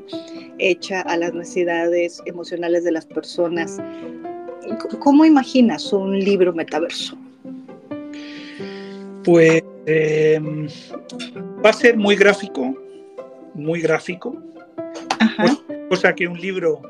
hecha 0.58 1.02
a 1.02 1.18
las 1.18 1.34
necesidades 1.34 2.22
emocionales 2.26 2.86
de 2.86 2.92
las 2.94 3.06
personas, 3.06 3.78
¿cómo 5.00 5.26
imaginas 5.26 5.92
un 5.92 6.18
libro 6.18 6.54
metaverso? 6.54 7.18
Pues 9.26 9.62
em, 9.86 10.68
va 11.64 11.72
a 11.72 11.74
ser 11.74 11.98
muy 11.98 12.16
gráfico, 12.16 12.74
muy 13.54 13.82
gráfico, 13.82 14.42
cosa 15.90 16.14
que 16.14 16.28
un 16.28 16.40
libro, 16.40 16.82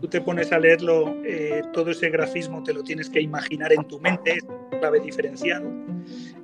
tú 0.00 0.08
te 0.08 0.20
pones 0.20 0.52
a 0.52 0.58
leerlo, 0.58 1.16
eh, 1.24 1.62
todo 1.72 1.90
ese 1.90 2.10
grafismo 2.10 2.62
te 2.62 2.72
lo 2.72 2.82
tienes 2.82 3.08
que 3.08 3.20
imaginar 3.20 3.72
en 3.72 3.84
tu 3.84 4.00
mente, 4.00 4.34
es 4.34 4.44
clave 4.78 5.00
diferencial. 5.00 5.62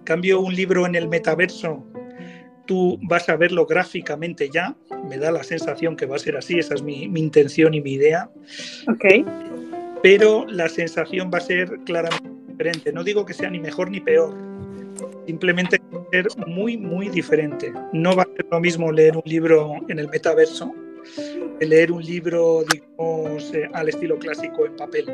cambio, 0.05 0.41
un 0.41 0.55
libro 0.55 0.87
en 0.87 0.95
el 0.95 1.09
metaverso, 1.09 1.85
tú 2.69 2.99
vas 3.03 3.29
a 3.29 3.37
verlo 3.37 3.67
gráficamente 3.67 4.51
ya, 4.51 4.77
me 5.09 5.19
da 5.19 5.33
la 5.33 5.43
sensación 5.43 5.97
que 5.97 6.07
va 6.07 6.17
a 6.17 6.19
ser 6.19 6.37
así, 6.37 6.59
esa 6.59 6.75
es 6.75 6.83
mi, 6.83 7.05
intención 7.05 7.75
y 7.75 7.81
mi 7.81 7.93
idea. 7.93 8.31
Ok. 8.89 9.27
Pero 10.03 10.47
la 10.47 10.69
sensación 10.69 11.31
va 11.33 11.39
a 11.39 11.41
ser 11.41 11.69
claramente 11.85 12.31
diferente. 12.47 12.93
No 12.93 13.03
digo 13.03 13.25
que 13.25 13.35
sea 13.35 13.51
ni 13.51 13.59
mejor 13.59 13.91
ni 13.91 14.01
peor, 14.01 14.37
simplemente 15.29 15.79
ser 16.11 16.27
muy, 16.47 16.79
muy 16.79 17.11
diferente. 17.11 17.71
No 17.93 18.17
va 18.17 18.23
a 18.23 18.27
ser 18.35 18.47
lo 18.51 18.61
mismo 18.61 18.91
leer 18.91 19.15
un 19.15 19.23
libro 19.27 19.75
en 19.89 19.99
el 19.99 20.09
metaverso 20.09 20.75
que 21.59 21.67
leer 21.67 21.93
un 21.93 22.03
libro, 22.03 22.65
digamos, 22.65 23.53
eh, 23.53 23.69
al 23.75 23.91
estilo 23.91 24.19
clásico 24.19 24.65
en 24.65 24.75
papel 24.77 25.05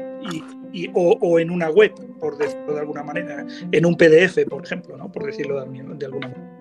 y, 0.73 0.89
o, 0.95 1.39
en 1.41 1.51
una 1.51 1.69
web, 1.69 1.93
por 2.21 2.39
decirlo 2.39 2.75
de 2.75 2.81
alguna 2.81 3.03
manera, 3.03 3.45
en 3.73 3.87
un 3.87 3.97
PDF, 3.97 4.45
por 4.49 4.65
ejemplo, 4.65 4.97
¿no? 4.97 5.11
por 5.11 5.27
decirlo 5.27 5.61
de, 5.61 5.83
de 5.97 6.07
alguna 6.07 6.29
manera. 6.29 6.54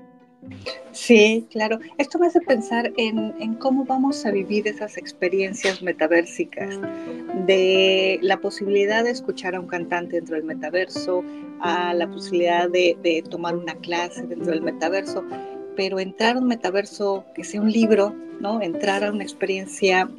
Sí, 0.92 1.48
claro. 1.52 1.80
Esto 1.98 2.20
me 2.20 2.28
hace 2.28 2.40
pensar 2.42 2.94
en, 2.98 3.56
cómo 3.56 3.84
vamos 3.84 4.26
a 4.26 4.32
vivir 4.32 4.68
esas 4.68 4.98
experiencias 4.98 5.82
metaversicas, 5.82 6.80
de 7.48 8.20
la 8.22 8.38
posibilidad 8.38 9.04
de 9.04 9.10
escuchar 9.10 9.56
a 9.56 9.60
un 9.60 9.68
cantante 9.68 10.18
dentro 10.18 10.36
del 10.36 10.46
metaverso, 10.46 11.24
a 11.60 11.94
la 11.94 12.08
posibilidad 12.08 12.70
de, 12.70 13.24
tomar 13.30 13.56
una 13.56 13.76
clase 13.76 14.28
dentro 14.28 14.52
del 14.52 14.62
metaverso, 14.62 15.24
pero 15.76 16.00
entrar 16.00 16.36
a 16.36 16.40
un 16.40 16.48
metaverso 16.48 17.26
que 17.34 17.44
sea 17.44 17.60
un 17.60 17.72
libro, 17.72 18.14
¿no? 18.40 18.62
Entrar 18.62 19.04
a 19.04 19.12
una 19.12 19.24
experiencia 19.24 20.10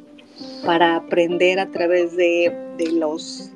para 0.65 0.97
aprender 0.97 1.59
a 1.59 1.71
través 1.71 2.15
de, 2.17 2.53
de 2.77 2.91
los 2.91 3.51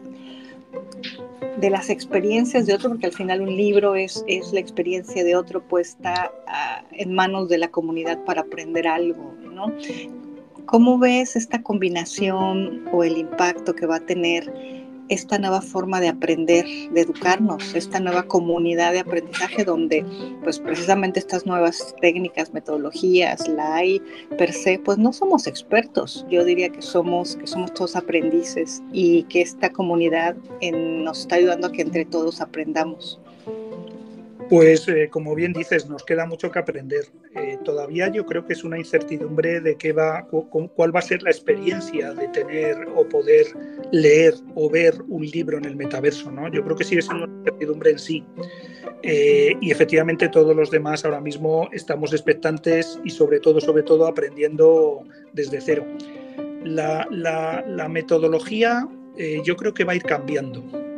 de 1.60 1.70
las 1.70 1.89
experiencias 1.89 2.66
de 2.66 2.74
otro, 2.74 2.89
porque 2.89 3.08
al 3.08 3.13
final 3.13 3.42
un 3.42 3.56
libro 3.56 3.96
es, 3.96 4.24
es 4.28 4.54
la 4.54 4.60
experiencia 4.60 5.24
de 5.24 5.36
otro 5.36 5.62
puesta 5.62 6.32
ah, 6.48 6.84
en 6.92 7.13
manos 7.13 7.50
de 7.50 7.58
la 7.58 7.70
comunidad 7.70 8.24
para 8.24 8.42
aprender 8.42 8.88
algo, 8.88 9.34
¿no? 9.54 9.74
¿Cómo 10.66 11.00
ves 11.00 11.36
esta 11.36 11.63
combinación 11.63 12.86
o 12.94 13.04
el 13.04 13.18
impacto 13.18 13.75
que 13.75 13.86
va 13.86 13.98
a 13.98 14.00
tener 14.00 14.79
esta 15.10 15.38
nueva 15.38 15.62
forma 15.62 16.00
de 16.00 16.10
aprender, 16.10 16.66
de 16.92 17.01
educarnos, 17.01 17.75
esta 17.75 18.00
nueva 18.00 18.24
comunidad 18.24 18.94
de 18.94 19.00
aprendizaje 19.00 19.66
donde 19.66 20.06
pues 20.44 20.60
precisamente 20.60 21.20
estas 21.20 21.46
nuevas 21.46 21.96
técnicas, 22.00 22.54
metodologías, 22.54 23.48
la 23.48 23.75
hay 23.75 24.01
per 24.38 24.54
se, 24.54 24.80
pues 24.80 24.98
no 24.98 25.12
somos 25.12 25.48
expertos. 25.48 26.25
Yo 26.30 26.46
diría 26.46 26.70
que 26.70 26.82
somos, 26.82 27.36
que 27.36 27.48
somos 27.48 27.74
todos 27.74 27.96
aprendices 27.96 28.82
y 28.94 29.24
que 29.24 29.42
esta 29.42 29.70
comunidad 29.72 30.36
nos 30.72 31.22
está 31.22 31.36
ayudando 31.36 31.68
a 31.68 31.72
que 31.72 31.82
entre 31.82 32.06
todos 32.06 32.42
aprendamos. 32.42 33.20
Pues 34.50 34.88
eh, 34.88 35.10
como 35.12 35.36
bien 35.36 35.53
dices, 35.53 35.88
nos 35.88 36.03
queda 36.03 36.25
mucho 36.25 36.50
que 36.50 36.58
aprender. 36.58 37.06
Eh, 37.36 37.60
todavía 37.63 38.12
yo 38.12 38.25
creo 38.25 38.48
que 38.48 38.53
es 38.53 38.63
una 38.63 38.79
incertidumbre 38.79 39.62
de 39.62 39.75
qué 39.75 39.94
va, 39.94 40.27
cuál 40.27 40.96
va 40.96 41.00
a 41.00 41.03
ser 41.03 41.22
la 41.22 41.29
experiencia 41.29 42.13
de 42.15 42.27
tener 42.29 42.75
o 42.96 43.08
poder 43.08 43.46
leer 43.91 44.34
o 44.56 44.68
ver 44.68 44.96
un 45.08 45.24
libro 45.24 45.60
en 45.60 45.65
el 45.65 45.75
metaverso. 45.75 46.32
¿no? 46.32 46.51
Yo 46.51 46.63
creo 46.63 46.75
que 46.75 46.84
sigue 46.84 47.03
siendo 47.03 47.25
una 47.25 47.38
incertidumbre 47.38 47.91
en 47.91 48.00
sí. 48.00 48.25
Eh, 49.03 49.56
y 49.62 49.70
efectivamente 49.70 50.27
todos 50.29 50.56
los 50.56 50.72
demás 50.72 51.06
ahora 51.06 51.22
mismo 51.22 51.70
estamos 51.72 52.12
expectantes 52.12 53.00
y 53.03 53.12
sobre 53.12 53.39
todo, 53.39 53.62
sobre 53.62 53.84
todo 53.84 54.08
aprendiendo 54.08 55.03
desde 55.32 55.62
cero. 55.62 55.86
La, 56.63 57.08
la 57.12 57.88
metodología 57.88 58.88
yo 59.44 59.56
creo 59.58 59.74
que 59.74 59.84
va 59.84 59.94
a 59.94 59.96
ir 59.96 60.03
cambiando 60.03 60.88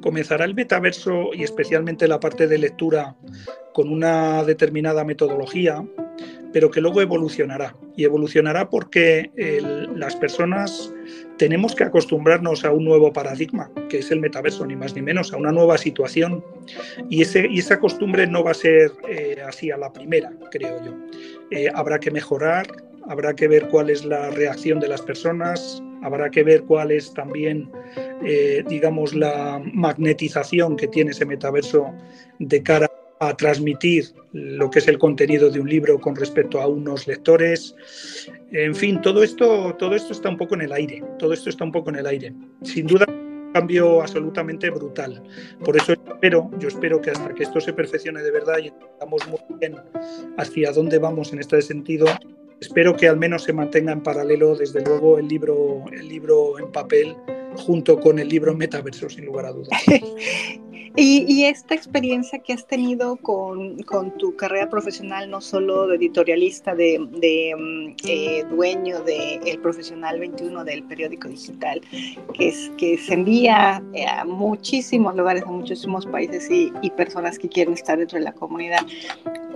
comenzará 0.00 0.44
el 0.44 0.54
metaverso 0.54 1.30
y 1.34 1.42
especialmente 1.42 2.08
la 2.08 2.20
parte 2.20 2.46
de 2.46 2.58
lectura 2.58 3.16
con 3.72 3.90
una 3.90 4.42
determinada 4.44 5.04
metodología, 5.04 5.84
pero 6.52 6.70
que 6.70 6.80
luego 6.80 7.00
evolucionará. 7.00 7.76
Y 7.96 8.04
evolucionará 8.04 8.68
porque 8.68 9.30
las 9.94 10.16
personas 10.16 10.92
tenemos 11.36 11.74
que 11.74 11.84
acostumbrarnos 11.84 12.64
a 12.64 12.72
un 12.72 12.84
nuevo 12.84 13.12
paradigma, 13.12 13.70
que 13.88 13.98
es 13.98 14.10
el 14.10 14.20
metaverso, 14.20 14.66
ni 14.66 14.76
más 14.76 14.94
ni 14.94 15.02
menos, 15.02 15.32
a 15.32 15.36
una 15.36 15.52
nueva 15.52 15.78
situación. 15.78 16.44
Y, 17.08 17.22
ese, 17.22 17.46
y 17.48 17.60
esa 17.60 17.78
costumbre 17.78 18.26
no 18.26 18.42
va 18.42 18.50
a 18.50 18.54
ser 18.54 18.92
eh, 19.08 19.42
así 19.46 19.70
a 19.70 19.76
la 19.76 19.92
primera, 19.92 20.32
creo 20.50 20.84
yo. 20.84 20.94
Eh, 21.50 21.68
habrá 21.74 21.98
que 21.98 22.10
mejorar, 22.10 22.66
habrá 23.08 23.34
que 23.34 23.48
ver 23.48 23.68
cuál 23.68 23.90
es 23.90 24.04
la 24.04 24.30
reacción 24.30 24.80
de 24.80 24.88
las 24.88 25.02
personas, 25.02 25.82
habrá 26.02 26.30
que 26.30 26.42
ver 26.42 26.62
cuál 26.62 26.90
es 26.90 27.12
también, 27.14 27.70
eh, 28.24 28.64
digamos, 28.68 29.14
la 29.14 29.60
magnetización 29.72 30.76
que 30.76 30.88
tiene 30.88 31.10
ese 31.10 31.26
metaverso 31.26 31.92
de 32.38 32.62
cara 32.62 32.90
a 33.20 33.36
transmitir 33.36 34.06
lo 34.32 34.70
que 34.70 34.78
es 34.78 34.88
el 34.88 34.98
contenido 34.98 35.50
de 35.50 35.60
un 35.60 35.68
libro 35.68 36.00
con 36.00 36.16
respecto 36.16 36.60
a 36.60 36.66
unos 36.66 37.06
lectores. 37.06 37.76
En 38.50 38.74
fin, 38.74 39.00
todo 39.02 39.22
esto, 39.22 39.76
todo 39.78 39.94
esto 39.94 40.12
está 40.12 40.30
un 40.30 40.38
poco 40.38 40.54
en 40.54 40.62
el 40.62 40.72
aire. 40.72 41.04
Todo 41.18 41.34
esto 41.34 41.50
está 41.50 41.64
un 41.64 41.72
poco 41.72 41.90
en 41.90 41.96
el 41.96 42.06
aire. 42.06 42.32
Sin 42.62 42.86
duda, 42.86 43.04
un 43.06 43.52
cambio 43.52 44.00
absolutamente 44.00 44.70
brutal. 44.70 45.22
Por 45.62 45.76
eso 45.76 45.94
yo 46.22 46.68
espero 46.68 47.00
que 47.02 47.10
hasta 47.10 47.34
que 47.34 47.42
esto 47.42 47.60
se 47.60 47.74
perfeccione 47.74 48.22
de 48.22 48.30
verdad 48.30 48.56
y 48.62 48.68
entendamos 48.68 49.28
muy 49.28 49.58
bien 49.58 49.76
hacia 50.38 50.72
dónde 50.72 50.98
vamos 50.98 51.32
en 51.34 51.40
este 51.40 51.60
sentido, 51.60 52.06
espero 52.60 52.96
que 52.96 53.08
al 53.08 53.16
menos 53.16 53.44
se 53.44 53.52
mantenga 53.52 53.92
en 53.92 54.02
paralelo, 54.02 54.56
desde 54.56 54.82
luego, 54.84 55.18
el 55.18 55.28
libro, 55.28 55.84
el 55.92 56.08
libro 56.08 56.58
en 56.58 56.70
papel 56.70 57.16
junto 57.56 57.98
con 58.00 58.18
el 58.18 58.28
libro 58.28 58.54
metaverso, 58.54 59.08
sin 59.08 59.26
lugar 59.26 59.46
a 59.46 59.52
dudas. 59.52 59.70
Y, 60.96 61.44
esta 61.44 61.74
experiencia 61.74 62.40
que 62.40 62.52
has 62.52 62.66
tenido 62.66 63.16
con, 63.16 63.76
tu 64.18 64.34
carrera 64.34 64.68
profesional, 64.68 65.30
no 65.30 65.40
solo 65.40 65.86
de 65.86 65.96
editorialista, 65.96 66.74
de, 66.74 66.98
mm, 66.98 67.94
eh, 68.06 68.44
dueño 68.50 69.00
de 69.02 69.36
El 69.46 69.60
Profesional 69.60 70.18
21 70.18 70.64
del 70.64 70.82
periódico 70.82 71.28
digital, 71.28 71.80
que, 72.34 72.48
es, 72.48 72.72
que 72.76 72.98
se 72.98 73.14
envía 73.14 73.82
eh, 73.94 74.04
a 74.06 74.24
muchísimos 74.24 75.14
lugares, 75.14 75.44
a 75.44 75.46
muchísimos 75.46 76.06
países 76.06 76.50
y, 76.50 76.72
y 76.82 76.90
personas 76.90 77.38
que 77.38 77.48
quieren 77.48 77.74
estar 77.74 77.96
dentro 77.96 78.18
de 78.18 78.24
la 78.24 78.32
comunidad. 78.32 78.84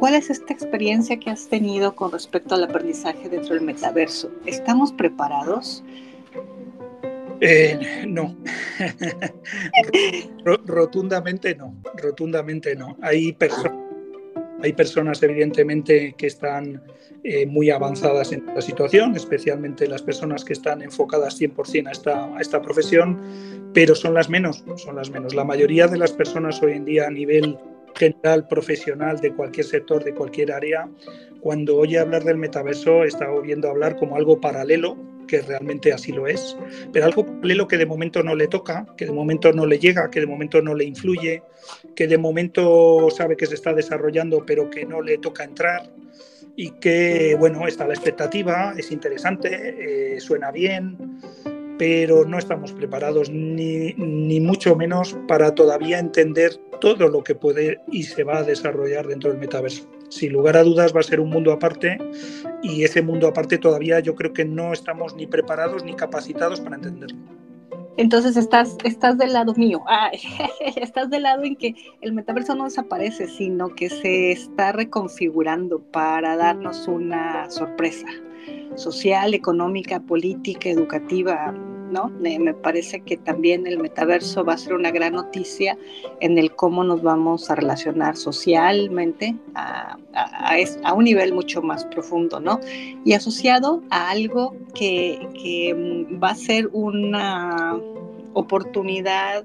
¿Cuál 0.04 0.16
es 0.16 0.28
esta 0.28 0.52
experiencia 0.52 1.18
que 1.18 1.30
has 1.30 1.48
tenido 1.48 1.96
con 1.96 2.12
respecto 2.12 2.54
al 2.54 2.64
aprendizaje 2.64 3.26
dentro 3.30 3.54
del 3.54 3.64
metaverso? 3.64 4.30
¿Estamos 4.44 4.92
preparados? 4.92 5.82
Eh, 7.40 8.04
no, 8.06 8.36
rotundamente 10.66 11.54
no, 11.54 11.74
rotundamente 11.96 12.76
no. 12.76 12.98
Hay, 13.00 13.32
personas, 13.32 13.78
hay 14.60 14.74
personas 14.74 15.22
evidentemente 15.22 16.14
que 16.18 16.26
están 16.26 16.82
eh, 17.22 17.46
muy 17.46 17.70
avanzadas 17.70 18.30
en 18.32 18.44
la 18.44 18.60
situación, 18.60 19.16
especialmente 19.16 19.88
las 19.88 20.02
personas 20.02 20.44
que 20.44 20.52
están 20.52 20.82
enfocadas 20.82 21.40
100% 21.40 21.88
a 21.88 21.92
esta, 21.92 22.36
a 22.36 22.40
esta 22.42 22.60
profesión, 22.60 23.22
pero 23.72 23.94
son 23.94 24.12
las 24.12 24.28
menos, 24.28 24.64
son 24.76 24.96
las 24.96 25.08
menos. 25.08 25.34
La 25.34 25.44
mayoría 25.44 25.86
de 25.88 25.96
las 25.96 26.12
personas 26.12 26.62
hoy 26.62 26.72
en 26.72 26.84
día 26.84 27.06
a 27.06 27.10
nivel 27.10 27.56
general, 27.94 28.46
profesional, 28.48 29.20
de 29.20 29.32
cualquier 29.32 29.66
sector, 29.66 30.04
de 30.04 30.14
cualquier 30.14 30.52
área, 30.52 30.88
cuando 31.40 31.76
oye 31.76 31.98
hablar 31.98 32.24
del 32.24 32.38
metaverso 32.38 33.04
está 33.04 33.30
oyendo 33.30 33.68
hablar 33.68 33.96
como 33.96 34.16
algo 34.16 34.40
paralelo 34.40 34.96
que 35.26 35.40
realmente 35.40 35.92
así 35.92 36.12
lo 36.12 36.26
es, 36.26 36.56
pero 36.92 37.06
algo 37.06 37.24
paralelo 37.24 37.66
que 37.66 37.78
de 37.78 37.86
momento 37.86 38.22
no 38.22 38.34
le 38.34 38.46
toca, 38.46 38.86
que 38.96 39.06
de 39.06 39.12
momento 39.12 39.52
no 39.52 39.66
le 39.66 39.78
llega, 39.78 40.10
que 40.10 40.20
de 40.20 40.26
momento 40.26 40.60
no 40.60 40.74
le 40.74 40.84
influye, 40.84 41.42
que 41.94 42.06
de 42.06 42.18
momento 42.18 43.08
sabe 43.10 43.36
que 43.36 43.46
se 43.46 43.54
está 43.54 43.72
desarrollando 43.72 44.44
pero 44.44 44.70
que 44.70 44.84
no 44.84 45.00
le 45.00 45.18
toca 45.18 45.44
entrar 45.44 45.90
y 46.56 46.70
que, 46.72 47.36
bueno, 47.38 47.66
está 47.66 47.86
la 47.86 47.94
expectativa, 47.94 48.74
es 48.76 48.92
interesante, 48.92 50.14
eh, 50.14 50.20
suena 50.20 50.50
bien, 50.52 50.96
pero 51.78 52.24
no 52.24 52.38
estamos 52.38 52.72
preparados 52.72 53.30
ni, 53.30 53.92
ni, 53.94 54.40
mucho 54.40 54.76
menos 54.76 55.16
para 55.26 55.54
todavía 55.54 55.98
entender 55.98 56.56
todo 56.80 57.08
lo 57.08 57.24
que 57.24 57.34
puede 57.34 57.80
y 57.90 58.04
se 58.04 58.24
va 58.24 58.38
a 58.38 58.42
desarrollar 58.42 59.06
dentro 59.06 59.30
del 59.30 59.38
metaverso. 59.38 59.88
Sin 60.08 60.32
lugar 60.32 60.56
a 60.56 60.62
dudas 60.62 60.94
va 60.94 61.00
a 61.00 61.04
ser 61.04 61.20
un 61.20 61.30
mundo 61.30 61.52
aparte 61.52 61.98
y 62.62 62.84
ese 62.84 63.02
mundo 63.02 63.26
aparte 63.26 63.58
todavía 63.58 64.00
yo 64.00 64.14
creo 64.14 64.32
que 64.32 64.44
no 64.44 64.72
estamos 64.72 65.14
ni 65.14 65.26
preparados 65.26 65.84
ni 65.84 65.94
capacitados 65.94 66.60
para 66.60 66.76
entenderlo. 66.76 67.18
Entonces 67.96 68.36
estás, 68.36 68.76
estás 68.82 69.18
del 69.18 69.32
lado 69.32 69.54
mío, 69.54 69.84
estás 70.76 71.10
del 71.10 71.22
lado 71.22 71.44
en 71.44 71.54
que 71.54 71.74
el 72.00 72.12
metaverso 72.12 72.54
no 72.54 72.64
desaparece, 72.64 73.28
sino 73.28 73.68
que 73.68 73.88
se 73.88 74.32
está 74.32 74.72
reconfigurando 74.72 75.78
para 75.78 76.36
darnos 76.36 76.88
una 76.88 77.48
sorpresa 77.50 78.08
social, 78.74 79.34
económica, 79.34 80.00
política, 80.00 80.68
educativa, 80.68 81.54
¿no? 81.94 82.08
Me, 82.08 82.52
parece 82.52 83.00
que 83.00 83.16
también 83.16 83.66
el 83.66 83.78
metaverso 83.78 84.44
va 84.44 84.54
a 84.54 84.58
ser 84.58 84.74
una 84.74 84.90
gran 84.90 85.14
noticia 85.14 85.78
en 86.20 86.36
el 86.36 86.54
cómo 86.54 86.82
nos 86.82 87.02
vamos 87.02 87.50
a 87.50 87.54
relacionar 87.54 88.16
socialmente 88.16 89.36
a, 89.54 89.96
un 90.94 91.04
nivel 91.04 91.32
mucho 91.32 91.62
más 91.62 91.84
profundo, 91.86 92.40
¿no? 92.40 92.60
Y 93.04 93.12
asociado 93.12 93.82
a 93.90 94.10
algo 94.10 94.56
que, 94.74 95.28
que 95.40 95.74
mm, 95.74 96.22
va 96.22 96.30
a 96.30 96.34
ser 96.34 96.68
una 96.72 97.78
oportunidad 98.34 99.44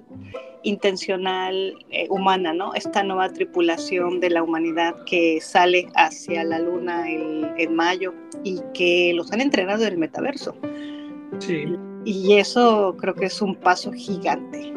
intencional 0.64 1.76
eh, 1.92 2.08
humana, 2.10 2.54
¿no? 2.54 2.74
Esta 2.74 3.04
nueva 3.04 3.30
tripulación 3.30 4.20
de 4.20 4.32
la 4.32 4.44
humanidad 4.44 4.96
que 5.06 5.40
sale 5.42 5.88
hacia 5.96 6.44
la 6.44 6.60
luna 6.60 7.06
en 7.10 7.76
mayo 7.76 8.14
y 8.44 8.60
que 8.74 9.14
los 9.16 9.32
han 9.32 9.42
entrenado 9.42 9.84
en 9.84 9.94
el 9.94 9.98
metaverso. 9.98 10.56
Sí. 11.40 11.66
Y 12.06 12.38
eso 12.38 12.96
creo 13.00 13.14
que 13.14 13.26
es 13.26 13.42
un 13.42 13.56
paso 13.56 13.92
gigante. 13.92 14.74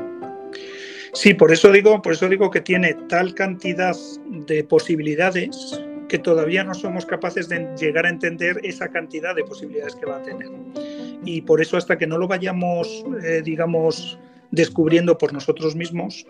Sí, 1.15 1.35
por 1.35 1.53
eso 1.53 1.71
digo, 1.71 2.01
por 2.01 2.15
eso 2.15 2.29
digo 2.29 2.51
que 2.51 2.61
tiene 2.61 2.95
tal 3.09 3.35
cantidad 3.35 3.95
de 4.47 4.65
posibilidades 4.65 5.81
que 6.09 6.19
todavía 6.19 6.65
no 6.65 6.75
somos 6.75 7.07
capaces 7.07 7.49
de 7.49 7.69
llegar 7.79 8.07
a 8.07 8.11
entender 8.11 8.61
esa 8.63 8.89
cantidad 8.89 9.35
de 9.35 9.45
posibilidades 9.45 9.95
que 9.95 10.07
va 10.07 10.17
a 10.17 10.23
tener. 10.23 10.51
Y 11.25 11.43
por 11.43 11.61
eso 11.61 11.77
hasta 11.77 11.97
que 11.97 12.07
no 12.07 12.19
lo 12.19 12.29
vayamos, 12.29 13.05
eh, 13.23 13.43
digamos, 13.45 14.19
descubriendo 14.51 15.17
por 15.17 15.33
nosotros 15.33 15.75
mismos, 15.77 16.27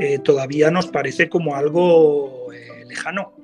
eh, 0.00 0.18
todavía 0.18 0.70
nos 0.70 0.86
parece 0.86 1.28
como 1.28 1.54
algo 1.54 2.52
eh, 2.52 2.84
lejano. 2.86 3.34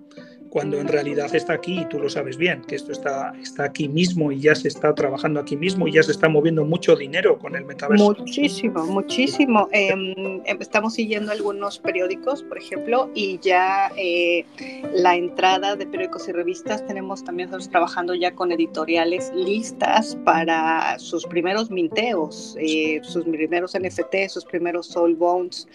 Cuando 0.53 0.79
en 0.79 0.87
realidad 0.87 1.35
está 1.35 1.55
aquí 1.55 1.81
y 1.81 1.85
tú 1.87 1.99
lo 1.99 2.11
sabes 2.11 2.37
bien, 2.37 2.61
que 2.69 2.75
esto 2.75 2.93
está, 2.93 3.33
está 3.41 3.65
aquí 3.65 3.89
mismo 3.89 4.31
y 4.31 4.39
ya 4.39 4.55
se 4.55 4.69
está 4.69 4.95
trabajando 4.95 5.41
aquí 5.41 5.57
mismo 5.57 5.89
y 5.89 5.93
ya 5.93 6.03
se 6.03 6.13
está 6.13 6.29
moviendo 6.29 6.63
mucho 6.67 6.95
dinero 6.95 7.39
con 7.39 7.57
el 7.57 7.65
metaverso. 7.65 8.15
Muchísimo, 8.19 8.85
muchísimo. 8.85 9.71
Em, 9.73 10.43
estamos 10.61 10.93
siguiendo 10.93 11.33
algunos 11.33 11.79
periódicos, 11.79 12.43
por 12.43 12.59
ejemplo, 12.59 13.11
y 13.15 13.39
ya 13.41 13.93
eh, 13.97 14.45
la 14.93 15.17
entrada 15.17 15.75
de 15.75 15.87
periódicos 15.87 16.29
y 16.29 16.33
revistas, 16.33 16.87
tenemos 16.87 17.25
también 17.25 17.49
trabajando 17.71 18.15
ya 18.15 18.35
con 18.35 18.53
editoriales 18.53 19.33
listas 19.35 20.19
para 20.23 20.99
sus 20.99 21.25
primeros 21.25 21.71
minteos, 21.71 22.59
eh, 22.61 23.01
sus 23.03 23.25
primeros 23.25 23.73
NFT, 23.73 24.29
sus 24.29 24.45
primeros 24.45 24.89
soul 24.89 25.15
bones. 25.15 25.67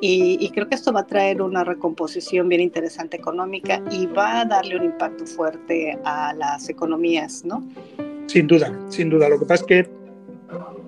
Y, 0.00 0.38
y 0.40 0.50
creo 0.50 0.68
que 0.68 0.76
esto 0.76 0.92
va 0.92 1.00
a 1.00 1.06
traer 1.06 1.42
una 1.42 1.64
recomposición 1.64 2.48
bien 2.48 2.60
interesante 2.60 3.16
económica 3.16 3.82
y 3.90 4.11
va 4.16 4.40
a 4.40 4.44
darle 4.44 4.76
un 4.76 4.84
impacto 4.84 5.26
fuerte 5.26 5.98
a 6.04 6.34
las 6.34 6.68
economías, 6.68 7.44
¿no? 7.44 7.66
Sin 8.26 8.46
duda, 8.46 8.72
sin 8.88 9.10
duda. 9.10 9.28
Lo 9.28 9.38
que 9.38 9.46
pasa 9.46 9.62
es 9.62 9.66
que, 9.66 9.90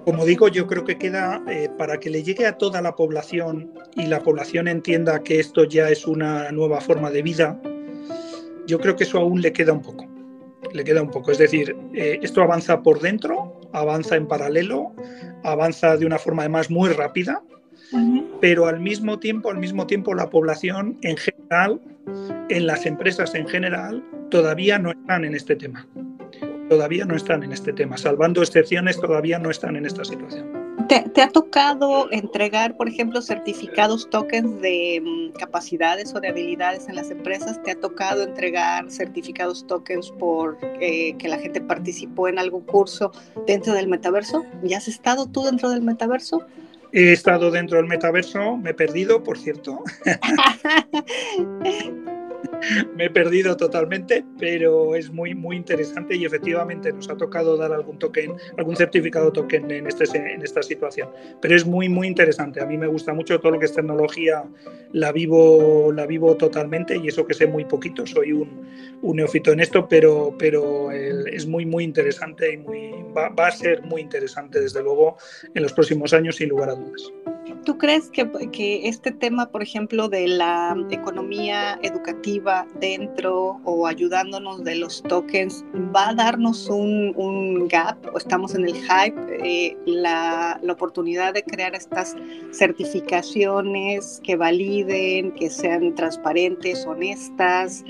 como 0.04 0.24
digo, 0.24 0.48
yo 0.48 0.66
creo 0.66 0.84
que 0.84 0.96
queda 0.96 1.42
eh, 1.48 1.68
para 1.76 1.98
que 1.98 2.10
le 2.10 2.22
llegue 2.22 2.46
a 2.46 2.56
toda 2.56 2.80
la 2.80 2.94
población 2.94 3.72
y 3.94 4.06
la 4.06 4.20
población 4.20 4.68
entienda 4.68 5.22
que 5.22 5.40
esto 5.40 5.64
ya 5.64 5.90
es 5.90 6.06
una 6.06 6.50
nueva 6.52 6.80
forma 6.80 7.10
de 7.10 7.22
vida, 7.22 7.60
yo 8.66 8.78
creo 8.78 8.96
que 8.96 9.04
eso 9.04 9.18
aún 9.18 9.40
le 9.42 9.52
queda 9.52 9.72
un 9.72 9.82
poco. 9.82 10.06
Le 10.72 10.84
queda 10.84 11.02
un 11.02 11.10
poco. 11.10 11.30
Es 11.30 11.38
decir, 11.38 11.76
eh, 11.92 12.18
esto 12.22 12.42
avanza 12.42 12.82
por 12.82 13.00
dentro, 13.00 13.60
avanza 13.72 14.16
en 14.16 14.26
paralelo, 14.26 14.92
avanza 15.42 15.96
de 15.96 16.06
una 16.06 16.18
forma 16.18 16.42
además 16.42 16.70
muy 16.70 16.90
rápida, 16.90 17.42
pero 18.40 18.66
al 18.66 18.80
mismo 18.80 19.18
tiempo, 19.18 19.50
al 19.50 19.58
mismo 19.58 19.86
tiempo 19.86 20.14
la 20.14 20.30
población 20.30 20.98
en 21.02 21.16
general, 21.16 21.80
en 22.48 22.66
las 22.66 22.86
empresas 22.86 23.34
en 23.34 23.48
general, 23.48 24.04
todavía 24.30 24.78
no 24.78 24.90
están 24.90 25.24
en 25.24 25.34
este 25.34 25.56
tema. 25.56 25.86
Todavía 26.68 27.04
no 27.04 27.14
están 27.14 27.42
en 27.42 27.52
este 27.52 27.72
tema. 27.72 27.96
Salvando 27.98 28.42
excepciones, 28.42 28.98
todavía 29.00 29.38
no 29.38 29.50
están 29.50 29.76
en 29.76 29.86
esta 29.86 30.04
situación. 30.04 30.64
¿Te, 30.88 31.22
ha 31.22 31.28
tocado 31.28 32.10
entregar, 32.10 32.76
por 32.76 32.88
ejemplo, 32.88 33.22
certificados, 33.22 34.10
tokens 34.10 34.60
de 34.60 35.00
mm, 35.02 35.38
capacidades 35.38 36.14
o 36.14 36.20
de 36.20 36.28
habilidades 36.28 36.88
en 36.88 36.96
las 36.96 37.10
empresas? 37.10 37.62
¿Te 37.62 37.70
ha 37.70 37.80
tocado 37.80 38.22
entregar 38.22 38.90
certificados, 38.90 39.66
tokens 39.66 40.10
por 40.10 40.58
eh, 40.80 41.14
que 41.16 41.28
la 41.28 41.38
gente 41.38 41.60
participó 41.60 42.28
en 42.28 42.38
algún 42.38 42.62
curso 42.62 43.12
dentro 43.46 43.72
del 43.72 43.88
metaverso? 43.88 44.44
¿Ya 44.62 44.78
has 44.78 44.88
estado 44.88 45.26
tú 45.26 45.42
dentro 45.42 45.70
del 45.70 45.80
metaverso? 45.80 46.46
He 46.96 47.10
estado 47.10 47.50
dentro 47.50 47.78
del 47.78 47.88
metaverso, 47.88 48.56
me 48.56 48.70
he 48.70 48.74
perdido, 48.74 49.24
por 49.24 49.36
cierto. 49.36 49.82
me 52.96 53.06
he 53.06 53.10
perdido 53.10 53.56
totalmente, 53.56 54.24
pero 54.38 54.94
es 54.94 55.10
muy, 55.10 55.34
muy 55.34 55.56
interesante 55.56 56.16
y 56.16 56.24
efectivamente 56.24 56.92
nos 56.92 57.08
ha 57.08 57.16
tocado 57.16 57.56
dar 57.56 57.72
algún 57.72 57.98
token, 57.98 58.34
algún 58.56 58.76
certificado 58.76 59.32
token 59.32 59.70
en, 59.70 59.86
este, 59.86 60.04
en 60.16 60.42
esta 60.42 60.62
situación. 60.62 61.08
Pero 61.40 61.56
es 61.56 61.64
muy, 61.66 61.88
muy 61.88 62.06
interesante. 62.06 62.60
A 62.60 62.66
mí 62.66 62.76
me 62.76 62.86
gusta 62.86 63.12
mucho 63.12 63.38
todo 63.40 63.52
lo 63.52 63.58
que 63.58 63.66
es 63.66 63.74
tecnología, 63.74 64.44
la 64.92 65.12
vivo, 65.12 65.92
la 65.92 66.06
vivo 66.06 66.36
totalmente 66.36 66.96
y 66.96 67.08
eso 67.08 67.26
que 67.26 67.34
sé 67.34 67.46
muy 67.46 67.64
poquito, 67.64 68.06
soy 68.06 68.32
un, 68.32 68.66
un 69.02 69.16
neófito 69.16 69.52
en 69.52 69.60
esto, 69.60 69.88
pero, 69.88 70.34
pero 70.38 70.90
es 70.90 71.46
muy, 71.46 71.66
muy 71.66 71.84
interesante 71.84 72.52
y 72.52 72.56
muy, 72.58 72.92
va, 73.16 73.28
va 73.28 73.48
a 73.48 73.52
ser 73.52 73.82
muy 73.82 74.00
interesante 74.00 74.60
desde 74.60 74.82
luego 74.82 75.16
en 75.54 75.62
los 75.62 75.72
próximos 75.72 76.12
años 76.12 76.36
sin 76.36 76.48
lugar 76.48 76.70
a 76.70 76.74
dudas. 76.74 77.12
¿Tú 77.64 77.78
crees 77.78 78.10
que, 78.10 78.30
que, 78.52 78.88
este 78.88 79.10
tema, 79.10 79.46
por 79.50 79.62
ejemplo, 79.62 80.08
de 80.08 80.28
la 80.28 80.76
economía 80.90 81.78
educativa 81.82 82.66
dentro 82.78 83.58
o 83.64 83.86
ayudándonos 83.86 84.64
de 84.64 84.74
los 84.74 85.02
tokens, 85.02 85.64
va 85.94 86.10
a 86.10 86.14
darnos 86.14 86.68
un, 86.68 87.14
un 87.16 87.66
gap 87.68 87.96
o 88.12 88.18
estamos 88.18 88.54
en 88.54 88.64
el 88.64 88.74
hype, 88.74 89.16
eh, 89.42 89.76
la, 89.86 90.60
la, 90.62 90.72
oportunidad 90.74 91.32
de 91.32 91.42
crear 91.42 91.74
estas 91.74 92.14
certificaciones 92.52 94.20
que 94.22 94.36
validen, 94.36 95.32
que 95.32 95.48
sean 95.48 95.94
transparentes, 95.94 96.84
honestas? 96.86 97.82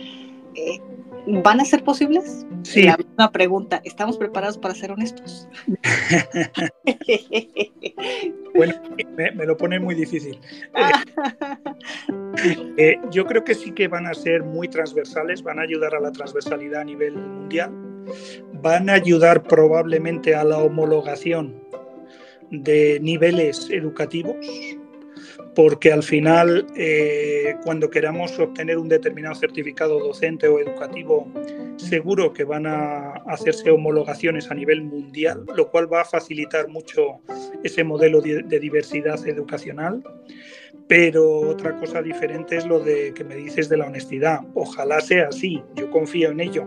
Eh, 0.54 0.80
¿Van 1.26 1.60
a 1.60 1.64
ser 1.64 1.82
posibles? 1.82 2.46
Sí. 2.62 2.86
una 3.16 3.32
pregunta, 3.32 3.80
¿estamos 3.84 4.18
preparados 4.18 4.58
para 4.58 4.74
ser 4.74 4.92
honestos? 4.92 5.48
bueno, 8.54 8.74
me, 9.16 9.46
lo 9.46 9.56
pone 9.56 9.78
muy 9.78 9.94
difícil. 9.94 10.38
Eh, 12.76 12.98
yo 13.10 13.24
creo 13.24 13.44
que 13.44 13.54
sí 13.54 13.70
que 13.70 13.88
van 13.88 14.06
a 14.06 14.14
ser 14.14 14.42
muy 14.42 14.68
transversales, 14.68 15.42
van 15.42 15.60
a 15.60 15.62
ayudar 15.62 15.94
a 15.94 16.00
la 16.00 16.10
transversalidad 16.10 16.80
a 16.80 16.84
nivel 16.84 17.14
mundial, 17.14 17.70
van 18.54 18.90
a 18.90 18.94
ayudar 18.94 19.44
probablemente 19.44 20.34
a 20.34 20.44
la 20.44 20.58
homologación 20.58 21.54
de 22.50 22.98
niveles 23.00 23.70
educativos 23.70 24.36
porque 25.54 25.92
al 25.92 26.02
final 26.02 26.66
eh, 26.76 27.56
cuando 27.62 27.88
queramos 27.88 28.38
obtener 28.38 28.78
un 28.78 28.88
determinado 28.88 29.34
certificado 29.34 29.98
docente 29.98 30.48
o 30.48 30.58
educativo, 30.58 31.28
seguro 31.76 32.32
que 32.32 32.44
van 32.44 32.66
a 32.66 33.12
hacerse 33.26 33.70
homologaciones 33.70 34.50
a 34.50 34.54
nivel 34.54 34.82
mundial, 34.82 35.44
lo 35.54 35.70
cual 35.70 35.92
va 35.92 36.02
a 36.02 36.04
facilitar 36.04 36.68
mucho 36.68 37.20
ese 37.62 37.84
modelo 37.84 38.20
de 38.20 38.60
diversidad 38.60 39.26
educacional. 39.26 40.02
Pero 40.86 41.40
otra 41.40 41.78
cosa 41.78 42.02
diferente 42.02 42.56
es 42.56 42.66
lo 42.66 42.80
de 42.80 43.14
que 43.14 43.24
me 43.24 43.36
dices 43.36 43.68
de 43.68 43.78
la 43.78 43.86
honestidad. 43.86 44.40
Ojalá 44.54 45.00
sea 45.00 45.28
así, 45.28 45.62
yo 45.76 45.90
confío 45.90 46.30
en 46.30 46.40
ello, 46.40 46.66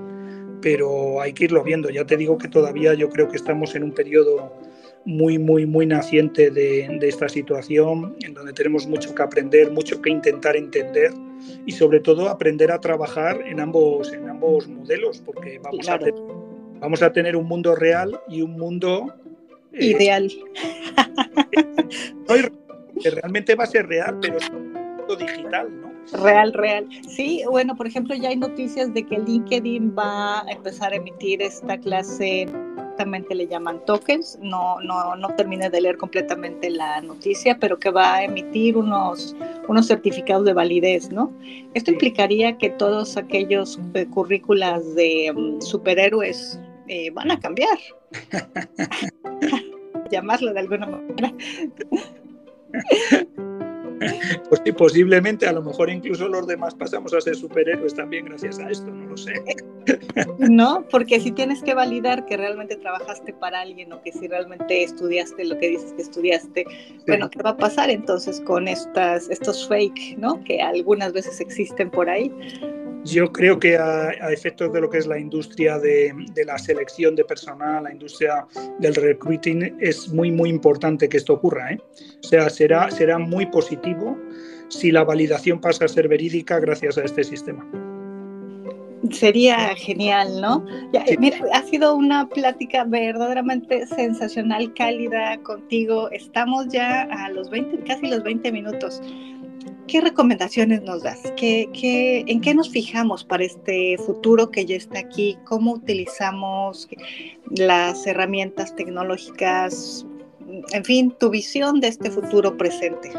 pero 0.61 1.21
hay 1.21 1.33
que 1.33 1.45
irlo 1.45 1.63
viendo. 1.63 1.89
Ya 1.89 2.05
te 2.05 2.17
digo 2.17 2.37
que 2.37 2.47
todavía 2.47 2.95
yo 2.95 3.09
creo 3.09 3.29
que 3.29 3.37
estamos 3.37 3.75
en 3.75 3.83
un 3.83 3.93
periodo 3.93 4.51
muy, 5.07 5.39
muy, 5.39 5.65
muy 5.65 5.85
naciente 5.85 6.51
de, 6.51 6.99
esta 7.01 7.29
situación, 7.29 8.17
en 8.19 8.33
donde 8.33 8.51
tenemos 8.51 8.85
mucho 8.87 9.15
que 9.15 9.23
aprender, 9.23 9.71
mucho 9.71 10.01
que 10.01 10.09
intentar 10.09 10.57
entender 10.57 11.13
y 11.65 11.71
sobre 11.71 12.01
todo 12.01 12.27
aprender 12.27 12.73
a 12.73 12.81
trabajar 12.81 13.41
en 13.47 13.61
ambos, 13.61 14.11
en 14.11 14.29
ambos 14.29 14.67
modelos, 14.67 15.21
porque 15.25 15.59
vamos, 15.59 15.87
a, 15.87 15.97
tener, 15.97 16.13
vamos 16.81 17.01
a 17.01 17.13
tener 17.13 17.37
un 17.37 17.47
mundo 17.47 17.73
real 17.73 18.19
y 18.27 18.41
un 18.41 18.51
mundo... 18.51 19.15
Eh, 19.71 19.85
Ideal. 19.85 20.29
que 23.01 23.09
realmente 23.09 23.55
va 23.55 23.63
a 23.63 23.67
ser 23.67 23.87
real, 23.87 24.17
pero 24.21 24.37
es 24.39 24.49
un 24.49 24.73
mundo 24.73 25.15
digital, 25.15 25.69
¿no? 25.81 25.87
Real, 26.21 26.51
real. 26.51 26.85
Sí, 27.07 27.43
bueno, 27.49 27.77
por 27.77 27.87
ejemplo, 27.87 28.13
ya 28.13 28.27
hay 28.27 28.35
noticias 28.35 28.93
de 28.93 29.05
que 29.05 29.19
LinkedIn 29.19 29.95
va 29.97 30.41
a 30.41 30.51
empezar 30.51 30.91
a 30.91 30.97
emitir 30.97 31.41
esta 31.41 31.77
clase 31.77 32.45
le 33.05 33.47
llaman 33.47 33.83
tokens, 33.85 34.37
no, 34.41 34.79
no, 34.81 35.15
no 35.15 35.29
terminé 35.35 35.69
de 35.69 35.81
leer 35.81 35.97
completamente 35.97 36.69
la 36.69 37.01
noticia, 37.01 37.57
pero 37.59 37.77
que 37.77 37.89
va 37.89 38.15
a 38.15 38.23
emitir 38.23 38.77
unos, 38.77 39.35
unos 39.67 39.87
certificados 39.87 40.45
de 40.45 40.53
validez, 40.53 41.11
¿no? 41.11 41.31
Esto 41.73 41.91
implicaría 41.91 42.57
que 42.57 42.69
todos 42.71 43.17
aquellos 43.17 43.79
eh, 43.93 44.07
currículas 44.07 44.95
de 44.95 45.31
mm, 45.35 45.61
superhéroes 45.61 46.59
eh, 46.87 47.11
van 47.11 47.31
a 47.31 47.39
cambiar. 47.39 47.77
Llamarlo 50.11 50.53
de 50.53 50.59
alguna 50.59 50.87
manera. 50.87 51.33
Pues 54.49 54.61
sí, 54.63 54.71
posiblemente, 54.71 55.47
a 55.47 55.51
lo 55.51 55.61
mejor 55.61 55.89
incluso 55.89 56.27
los 56.27 56.47
demás 56.47 56.75
pasamos 56.75 57.13
a 57.13 57.21
ser 57.21 57.35
superhéroes 57.35 57.93
también 57.93 58.25
gracias 58.25 58.59
a 58.59 58.69
esto, 58.69 58.87
no 58.87 59.09
lo 59.09 59.17
sé. 59.17 59.33
No, 60.39 60.85
porque 60.89 61.19
si 61.19 61.31
tienes 61.31 61.61
que 61.63 61.73
validar 61.73 62.25
que 62.25 62.35
realmente 62.35 62.75
trabajaste 62.75 63.33
para 63.33 63.61
alguien 63.61 63.93
o 63.93 64.01
que 64.01 64.11
si 64.11 64.27
realmente 64.27 64.83
estudiaste 64.83 65.45
lo 65.45 65.57
que 65.57 65.69
dices 65.69 65.93
que 65.93 66.01
estudiaste, 66.01 66.65
bueno, 67.07 67.29
¿qué 67.29 67.41
va 67.41 67.51
a 67.51 67.57
pasar 67.57 67.89
entonces 67.89 68.41
con 68.41 68.67
estas, 68.67 69.29
estos 69.29 69.67
fake, 69.67 70.17
¿no? 70.17 70.43
Que 70.43 70.61
algunas 70.61 71.13
veces 71.13 71.39
existen 71.39 71.89
por 71.89 72.09
ahí. 72.09 72.31
Yo 73.07 73.31
creo 73.31 73.57
que 73.57 73.77
a, 73.77 74.11
efectos 74.31 74.73
de 74.73 74.81
lo 74.81 74.89
que 74.89 74.97
es 74.97 75.07
la 75.07 75.17
industria 75.17 75.79
de, 75.79 76.13
la 76.45 76.57
selección 76.57 77.15
de 77.15 77.23
personal, 77.23 77.83
la 77.85 77.91
industria 77.91 78.45
del 78.79 78.95
recruiting, 78.95 79.77
es 79.79 80.09
muy, 80.09 80.29
muy 80.31 80.49
importante 80.49 81.07
que 81.07 81.17
esto 81.17 81.33
ocurra. 81.33 81.71
¿eh? 81.71 81.79
O 82.23 82.27
sea, 82.27 82.49
será, 82.49 82.91
será 82.91 83.17
muy 83.17 83.45
positivo 83.45 84.17
si 84.67 84.91
la 84.91 85.05
validación 85.05 85.61
pasa 85.61 85.85
a 85.85 85.87
ser 85.87 86.09
verídica 86.09 86.59
gracias 86.59 86.97
a 86.97 87.03
este 87.03 87.23
sistema. 87.23 87.65
Sería 89.11 89.73
genial, 89.75 90.41
¿no? 90.41 90.65
mira, 91.17 91.37
ha 91.53 91.63
sido 91.63 91.95
una 91.95 92.27
plática 92.27 92.83
verdaderamente 92.83 93.85
sensacional, 93.87 94.73
cálida 94.73 95.37
contigo. 95.43 96.09
Estamos 96.11 96.67
ya 96.69 97.03
a 97.03 97.29
los 97.29 97.49
20, 97.49 97.83
casi 97.85 98.07
los 98.07 98.23
20 98.23 98.51
minutos. 98.51 99.01
¿Qué 99.87 100.01
recomendaciones 100.01 100.81
nos 100.81 101.03
das? 101.03 101.19
¿Qué, 101.37 101.69
qué, 101.73 102.25
en 102.27 102.41
qué 102.41 102.53
nos 102.53 102.69
fijamos 102.69 103.23
para 103.23 103.45
este 103.45 103.97
futuro 103.97 104.51
que 104.51 104.65
ya 104.65 104.75
está 104.75 104.99
aquí? 104.99 105.37
¿Cómo 105.45 105.73
utilizamos 105.73 106.89
las 107.55 108.05
herramientas 108.05 108.75
tecnológicas? 108.75 110.05
En 110.73 110.83
fin, 110.83 111.15
tu 111.17 111.29
visión 111.29 111.79
de 111.79 111.87
este 111.87 112.11
futuro 112.11 112.57
presente. 112.57 113.11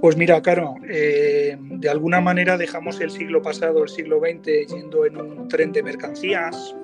Pues 0.00 0.16
mira, 0.16 0.40
Caro, 0.40 0.76
eh, 0.88 1.58
de 1.60 1.88
alguna 1.90 2.20
manera 2.20 2.56
dejamos 2.56 3.00
el 3.00 3.10
siglo 3.10 3.42
pasado, 3.42 3.82
el 3.82 3.88
siglo 3.88 4.20
XX, 4.20 4.72
yendo 4.72 5.04
en 5.04 5.20
un 5.20 5.48
tren 5.48 5.72
de 5.72 5.82
mercancías. 5.82 6.74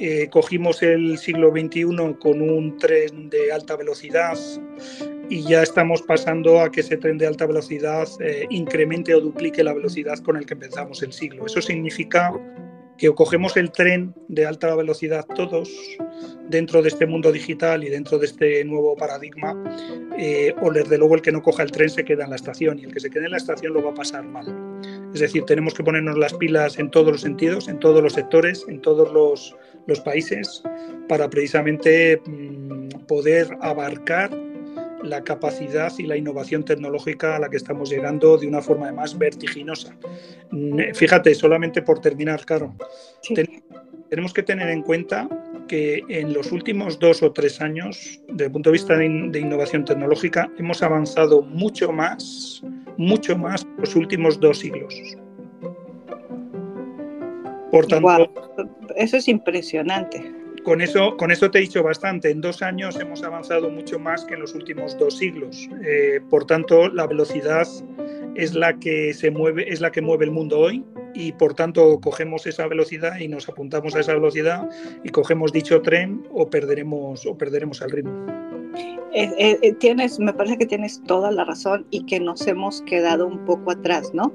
Eh, 0.00 0.28
cogimos 0.30 0.80
el 0.82 1.18
siglo 1.18 1.50
XXI 1.50 2.14
con 2.20 2.40
un 2.40 2.78
tren 2.78 3.28
de 3.30 3.50
alta 3.50 3.74
velocidad 3.74 4.38
y 5.28 5.42
ya 5.42 5.62
estamos 5.62 6.02
pasando 6.02 6.60
a 6.60 6.70
que 6.70 6.82
ese 6.82 6.96
tren 6.96 7.18
de 7.18 7.26
alta 7.26 7.46
velocidad 7.46 8.06
eh, 8.20 8.46
incremente 8.48 9.12
o 9.12 9.20
duplique 9.20 9.64
la 9.64 9.74
velocidad 9.74 10.18
con 10.20 10.36
el 10.36 10.46
que 10.46 10.54
empezamos 10.54 11.02
el 11.02 11.12
siglo. 11.12 11.46
Eso 11.46 11.60
significa 11.60 12.32
que 12.98 13.08
o 13.08 13.14
cogemos 13.14 13.56
el 13.56 13.70
tren 13.70 14.14
de 14.28 14.44
alta 14.44 14.74
velocidad 14.74 15.24
todos 15.34 15.70
dentro 16.48 16.82
de 16.82 16.88
este 16.88 17.06
mundo 17.06 17.30
digital 17.30 17.84
y 17.84 17.88
dentro 17.88 18.18
de 18.18 18.26
este 18.26 18.64
nuevo 18.64 18.96
paradigma, 18.96 19.56
eh, 20.18 20.54
o 20.60 20.72
desde 20.72 20.98
luego 20.98 21.14
el 21.14 21.22
que 21.22 21.30
no 21.30 21.42
coja 21.42 21.62
el 21.62 21.70
tren 21.70 21.88
se 21.88 22.04
queda 22.04 22.24
en 22.24 22.30
la 22.30 22.36
estación 22.36 22.78
y 22.78 22.84
el 22.84 22.92
que 22.92 23.00
se 23.00 23.08
quede 23.08 23.26
en 23.26 23.30
la 23.30 23.36
estación 23.36 23.72
lo 23.72 23.82
va 23.82 23.90
a 23.90 23.94
pasar 23.94 24.24
mal. 24.24 24.46
Es 25.14 25.20
decir, 25.20 25.44
tenemos 25.44 25.74
que 25.74 25.84
ponernos 25.84 26.18
las 26.18 26.34
pilas 26.34 26.78
en 26.78 26.90
todos 26.90 27.12
los 27.12 27.20
sentidos, 27.20 27.68
en 27.68 27.78
todos 27.78 28.02
los 28.02 28.14
sectores, 28.14 28.66
en 28.68 28.80
todos 28.80 29.12
los, 29.12 29.56
los 29.88 30.00
países, 30.00 30.62
para 31.08 31.28
precisamente 31.28 32.20
mmm, 32.24 32.88
poder 33.08 33.48
abarcar 33.60 34.30
la 35.02 35.22
capacidad 35.24 35.92
y 35.98 36.04
la 36.04 36.16
innovación 36.16 36.64
tecnológica 36.64 37.36
a 37.36 37.38
la 37.38 37.48
que 37.48 37.56
estamos 37.56 37.90
llegando 37.90 38.36
de 38.36 38.46
una 38.46 38.60
forma 38.60 38.86
además 38.86 39.16
vertiginosa. 39.16 39.96
Fíjate, 40.94 41.34
solamente 41.34 41.82
por 41.82 42.00
terminar, 42.00 42.44
Caro, 42.44 42.74
sí. 43.22 43.34
tenemos 44.10 44.32
que 44.32 44.42
tener 44.42 44.68
en 44.68 44.82
cuenta 44.82 45.28
que 45.68 46.02
en 46.08 46.32
los 46.32 46.50
últimos 46.50 46.98
dos 46.98 47.22
o 47.22 47.32
tres 47.32 47.60
años, 47.60 48.20
desde 48.28 48.46
el 48.46 48.52
punto 48.52 48.70
de 48.70 48.72
vista 48.72 48.96
de, 48.96 49.06
innovación 49.06 49.84
tecnológica, 49.84 50.50
hemos 50.58 50.82
avanzado 50.82 51.42
mucho 51.42 51.92
más, 51.92 52.62
mucho 52.96 53.36
más 53.36 53.66
los 53.78 53.94
últimos 53.94 54.40
dos 54.40 54.58
siglos. 54.58 55.16
Por 57.70 57.86
tanto, 57.86 58.08
wow. 58.08 58.28
eso 58.96 59.16
es 59.16 59.28
impresionante 59.28 60.38
con 60.68 60.82
eso, 60.82 61.16
con 61.16 61.30
eso 61.30 61.50
te 61.50 61.58
he 61.58 61.60
dicho 61.62 61.82
bastante. 61.82 62.30
En 62.30 62.42
dos 62.42 62.60
años 62.60 63.00
hemos 63.00 63.22
avanzado 63.22 63.70
mucho 63.70 63.98
más 63.98 64.26
que 64.26 64.34
en 64.34 64.40
los 64.40 64.54
últimos 64.54 64.98
dos 64.98 65.16
siglos. 65.16 65.66
Eh, 65.82 66.20
por 66.28 66.44
tanto, 66.44 66.88
la 66.88 67.06
velocidad 67.06 67.66
es 68.34 68.54
la 68.54 68.78
que 68.78 69.14
se 69.14 69.30
mueve, 69.30 69.72
es 69.72 69.80
la 69.80 69.90
que 69.90 70.02
mueve 70.02 70.26
el 70.26 70.30
mundo 70.30 70.58
hoy 70.58 70.84
y 71.14 71.32
por 71.32 71.54
tanto 71.54 71.98
cogemos 72.00 72.46
esa 72.46 72.66
velocidad 72.66 73.18
y 73.18 73.28
nos 73.28 73.48
apuntamos 73.48 73.94
a 73.94 74.00
esa 74.00 74.12
velocidad 74.12 74.68
y 75.02 75.08
cogemos 75.08 75.52
dicho 75.52 75.80
tren 75.80 76.22
o 76.30 76.50
perderemos 76.50 77.24
o 77.24 77.36
perderemos 77.38 77.80
el 77.80 77.90
ritmo. 77.90 78.26
Eh, 79.14 79.58
eh, 79.62 79.72
tienes, 79.80 80.20
me 80.20 80.34
parece 80.34 80.58
que 80.58 80.66
tienes 80.66 81.02
toda 81.04 81.30
la 81.30 81.44
razón 81.44 81.86
y 81.90 82.04
que 82.04 82.20
nos 82.20 82.46
hemos 82.46 82.82
quedado 82.82 83.26
un 83.26 83.44
poco 83.46 83.70
atrás, 83.70 84.12
¿no? 84.12 84.32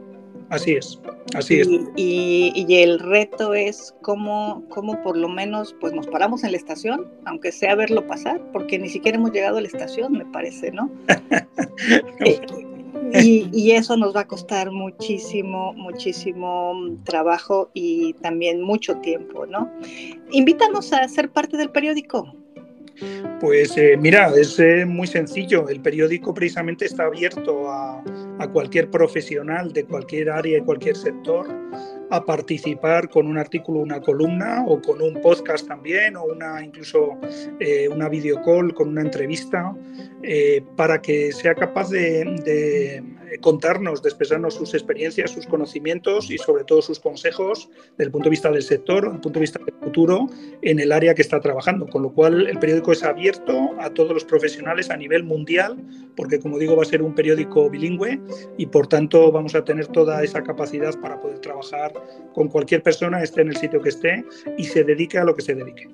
Así 0.53 0.73
es, 0.73 0.99
así 1.33 1.61
es. 1.61 1.67
Y, 1.95 2.53
y, 2.55 2.75
el 2.75 2.99
reto 2.99 3.55
es 3.55 3.95
cómo, 4.03 4.63
cómo 4.69 5.01
por 5.01 5.17
lo 5.17 5.27
menos 5.27 5.75
pues 5.81 5.93
nos 5.93 6.05
paramos 6.05 6.43
en 6.43 6.51
la 6.51 6.57
estación, 6.57 7.07
aunque 7.25 7.51
sea 7.51 7.73
verlo 7.73 8.05
pasar, 8.05 8.39
porque 8.51 8.77
ni 8.77 8.87
siquiera 8.87 9.17
hemos 9.17 9.31
llegado 9.31 9.57
a 9.57 9.61
la 9.61 9.67
estación, 9.67 10.13
me 10.13 10.27
parece, 10.27 10.71
¿no? 10.71 10.91
y, 13.19 13.49
y, 13.51 13.71
eso 13.71 13.97
nos 13.97 14.15
va 14.15 14.21
a 14.21 14.27
costar 14.27 14.69
muchísimo, 14.69 15.73
muchísimo 15.73 16.99
trabajo 17.03 17.71
y 17.73 18.13
también 18.21 18.61
mucho 18.61 18.97
tiempo, 18.97 19.47
¿no? 19.47 19.71
Invítanos 20.29 20.93
a 20.93 21.07
ser 21.07 21.31
parte 21.31 21.57
del 21.57 21.71
periódico. 21.71 22.31
Pues 23.39 23.75
eh, 23.77 23.97
mira, 23.97 24.31
es 24.35 24.59
eh, 24.59 24.85
muy 24.85 25.07
sencillo. 25.07 25.67
El 25.67 25.81
periódico 25.81 26.33
precisamente 26.33 26.85
está 26.85 27.05
abierto 27.05 27.69
a, 27.69 28.03
cualquier 28.51 28.91
profesional 28.91 29.71
de 29.71 29.85
cualquier 29.85 30.29
área 30.29 30.57
y 30.57 30.61
cualquier 30.61 30.97
sector 30.97 31.47
a 32.11 32.25
participar 32.25 33.09
con 33.09 33.27
un 33.27 33.37
artículo, 33.37 33.79
una 33.79 34.01
columna 34.01 34.65
o 34.67 34.81
con 34.81 35.01
un 35.01 35.21
podcast 35.21 35.65
también 35.65 36.17
o 36.17 36.25
una 36.25 36.61
incluso 36.61 37.17
eh, 37.61 37.87
una 37.87 38.09
videocall 38.09 38.73
con 38.73 38.89
una 38.89 39.01
entrevista 39.01 39.73
para 40.75 41.01
que 41.01 41.31
sea 41.31 41.55
capaz 41.55 41.89
de 41.89 43.01
contarnos, 43.39 44.01
de 44.01 44.09
expresarnos 44.09 44.55
sus 44.55 44.73
experiencias, 44.73 45.31
sus 45.31 45.47
conocimientos 45.47 46.29
y 46.29 46.37
sobre 46.37 46.63
todo 46.63 46.81
sus 46.81 46.99
consejos 46.99 47.69
desde 47.91 48.05
el 48.05 48.11
punto 48.11 48.25
de 48.25 48.31
vista 48.31 48.51
del 48.51 48.63
sector, 48.63 49.03
desde 49.03 49.15
el 49.15 49.21
punto 49.21 49.39
de 49.39 49.41
vista 49.41 49.59
del 49.63 49.75
futuro 49.75 50.27
en 50.61 50.79
el 50.79 50.91
área 50.91 51.13
que 51.15 51.21
está 51.21 51.39
trabajando. 51.39 51.87
Con 51.87 52.03
lo 52.03 52.13
cual 52.13 52.47
el 52.47 52.59
periódico 52.59 52.91
es 52.91 53.03
abierto 53.03 53.71
a 53.79 53.89
todos 53.89 54.13
los 54.13 54.25
profesionales 54.25 54.89
a 54.89 54.97
nivel 54.97 55.23
mundial, 55.23 55.77
porque 56.15 56.39
como 56.39 56.59
digo 56.59 56.75
va 56.75 56.83
a 56.83 56.85
ser 56.85 57.01
un 57.01 57.15
periódico 57.15 57.69
bilingüe 57.69 58.19
y 58.57 58.65
por 58.67 58.87
tanto 58.87 59.31
vamos 59.31 59.55
a 59.55 59.63
tener 59.63 59.87
toda 59.87 60.23
esa 60.23 60.43
capacidad 60.43 60.99
para 60.99 61.19
poder 61.19 61.39
trabajar 61.39 61.93
con 62.33 62.47
cualquier 62.47 62.83
persona, 62.83 63.21
esté 63.21 63.41
en 63.41 63.49
el 63.49 63.57
sitio 63.57 63.81
que 63.81 63.89
esté 63.89 64.23
y 64.57 64.65
se 64.65 64.83
dedique 64.83 65.17
a 65.17 65.23
lo 65.23 65.35
que 65.35 65.41
se 65.41 65.55
dedique. 65.55 65.87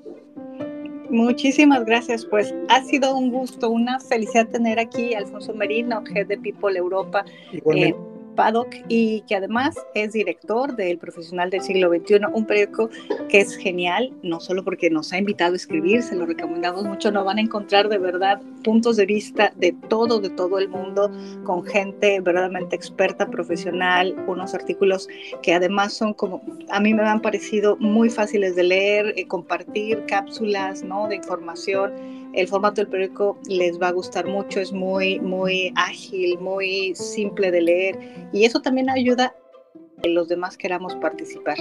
Muchísimas 1.09 1.85
gracias, 1.85 2.25
pues 2.25 2.53
ha 2.69 2.83
sido 2.83 3.15
un 3.17 3.31
gusto, 3.31 3.69
una 3.69 3.99
felicidad 3.99 4.47
tener 4.47 4.79
aquí 4.79 5.13
a 5.13 5.19
Alfonso 5.19 5.53
Merino, 5.53 6.03
Head 6.13 6.27
de 6.27 6.37
People 6.37 6.77
Europa. 6.77 7.25
Igualmente. 7.51 7.97
Eh, 7.99 8.08
Paddock 8.39 8.73
y 8.87 9.19
que 9.27 9.35
además 9.35 9.75
es 9.95 10.13
director 10.13 10.73
del 10.77 10.97
Profesional 10.97 11.49
del 11.49 11.61
Siglo 11.61 11.89
XXI, 11.89 12.21
un 12.33 12.45
periódico 12.45 12.89
que 13.27 13.41
es 13.41 13.57
genial, 13.57 14.13
no 14.23 14.39
solo 14.39 14.63
porque 14.63 14.89
nos 14.89 15.11
ha 15.11 15.17
invitado 15.17 15.51
a 15.51 15.55
escribir, 15.57 16.01
se 16.01 16.15
lo 16.15 16.25
recomendamos 16.25 16.85
mucho, 16.85 17.11
no 17.11 17.25
van 17.25 17.39
a 17.39 17.41
encontrar 17.41 17.89
de 17.89 17.97
verdad 17.97 18.39
puntos 18.63 18.95
de 18.95 19.05
vista 19.05 19.51
de 19.57 19.73
todo, 19.89 20.21
de 20.21 20.29
todo 20.29 20.57
el 20.57 20.69
mundo, 20.69 21.11
con 21.43 21.65
gente 21.65 22.21
verdaderamente 22.21 22.77
experta, 22.77 23.29
profesional, 23.29 24.15
unos 24.25 24.53
artículos 24.53 25.09
que 25.43 25.53
además 25.53 25.91
son 25.91 26.13
como, 26.13 26.41
a 26.69 26.79
mí 26.79 26.93
me 26.93 27.03
han 27.03 27.21
parecido 27.21 27.75
muy 27.75 28.09
fáciles 28.09 28.55
de 28.55 28.63
leer, 28.63 29.13
eh, 29.17 29.27
compartir 29.27 30.05
cápsulas 30.07 30.81
¿no? 30.81 31.09
de 31.09 31.17
información 31.17 31.91
el 32.33 32.47
formato 32.47 32.81
del 32.81 32.87
periódico 32.87 33.37
les 33.47 33.79
va 33.79 33.89
a 33.89 33.91
gustar 33.91 34.27
mucho, 34.27 34.59
es 34.59 34.71
muy, 34.71 35.19
muy 35.19 35.73
ágil, 35.75 36.39
muy 36.39 36.93
simple 36.95 37.51
de 37.51 37.61
leer 37.61 37.99
y 38.31 38.45
eso 38.45 38.61
también 38.61 38.89
ayuda 38.89 39.25
a 39.25 40.01
que 40.01 40.09
los 40.09 40.27
demás 40.29 40.57
queramos 40.57 40.95
participar. 40.95 41.57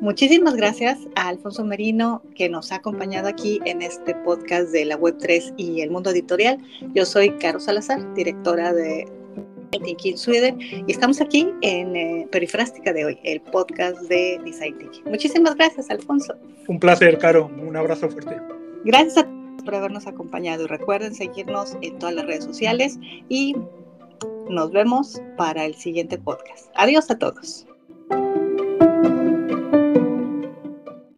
Muchísimas 0.00 0.54
gracias 0.54 0.98
a 1.16 1.28
Alfonso 1.28 1.64
Merino 1.64 2.22
que 2.34 2.48
nos 2.48 2.70
ha 2.72 2.76
acompañado 2.76 3.28
aquí 3.28 3.60
en 3.64 3.82
este 3.82 4.14
podcast 4.16 4.70
de 4.70 4.84
la 4.84 4.98
Web3 4.98 5.54
y 5.56 5.80
el 5.80 5.90
mundo 5.90 6.10
editorial. 6.10 6.58
Yo 6.94 7.04
soy 7.04 7.30
Caro 7.38 7.58
Salazar, 7.58 8.14
directora 8.14 8.72
de 8.72 9.06
Thinking 9.70 10.18
Sweden 10.18 10.58
y 10.60 10.92
estamos 10.92 11.20
aquí 11.20 11.48
en 11.62 11.96
eh, 11.96 12.28
Perifrástica 12.30 12.92
de 12.92 13.04
hoy, 13.04 13.18
el 13.24 13.40
podcast 13.40 14.00
de 14.02 14.40
Design 14.44 14.78
Thinking. 14.78 15.04
Muchísimas 15.04 15.54
gracias, 15.56 15.90
Alfonso. 15.90 16.34
Un 16.68 16.78
placer, 16.78 17.18
Caro. 17.18 17.50
Un 17.60 17.76
abrazo 17.76 18.08
fuerte. 18.08 18.36
Gracias 18.84 19.18
a 19.18 19.39
por 19.62 19.74
habernos 19.74 20.06
acompañado 20.06 20.64
y 20.64 20.66
recuerden 20.66 21.14
seguirnos 21.14 21.76
en 21.82 21.98
todas 21.98 22.14
las 22.14 22.26
redes 22.26 22.44
sociales 22.44 22.98
y 23.28 23.54
nos 24.48 24.72
vemos 24.72 25.20
para 25.36 25.64
el 25.64 25.74
siguiente 25.74 26.18
podcast. 26.18 26.68
Adiós 26.74 27.10
a 27.10 27.18
todos. 27.18 27.66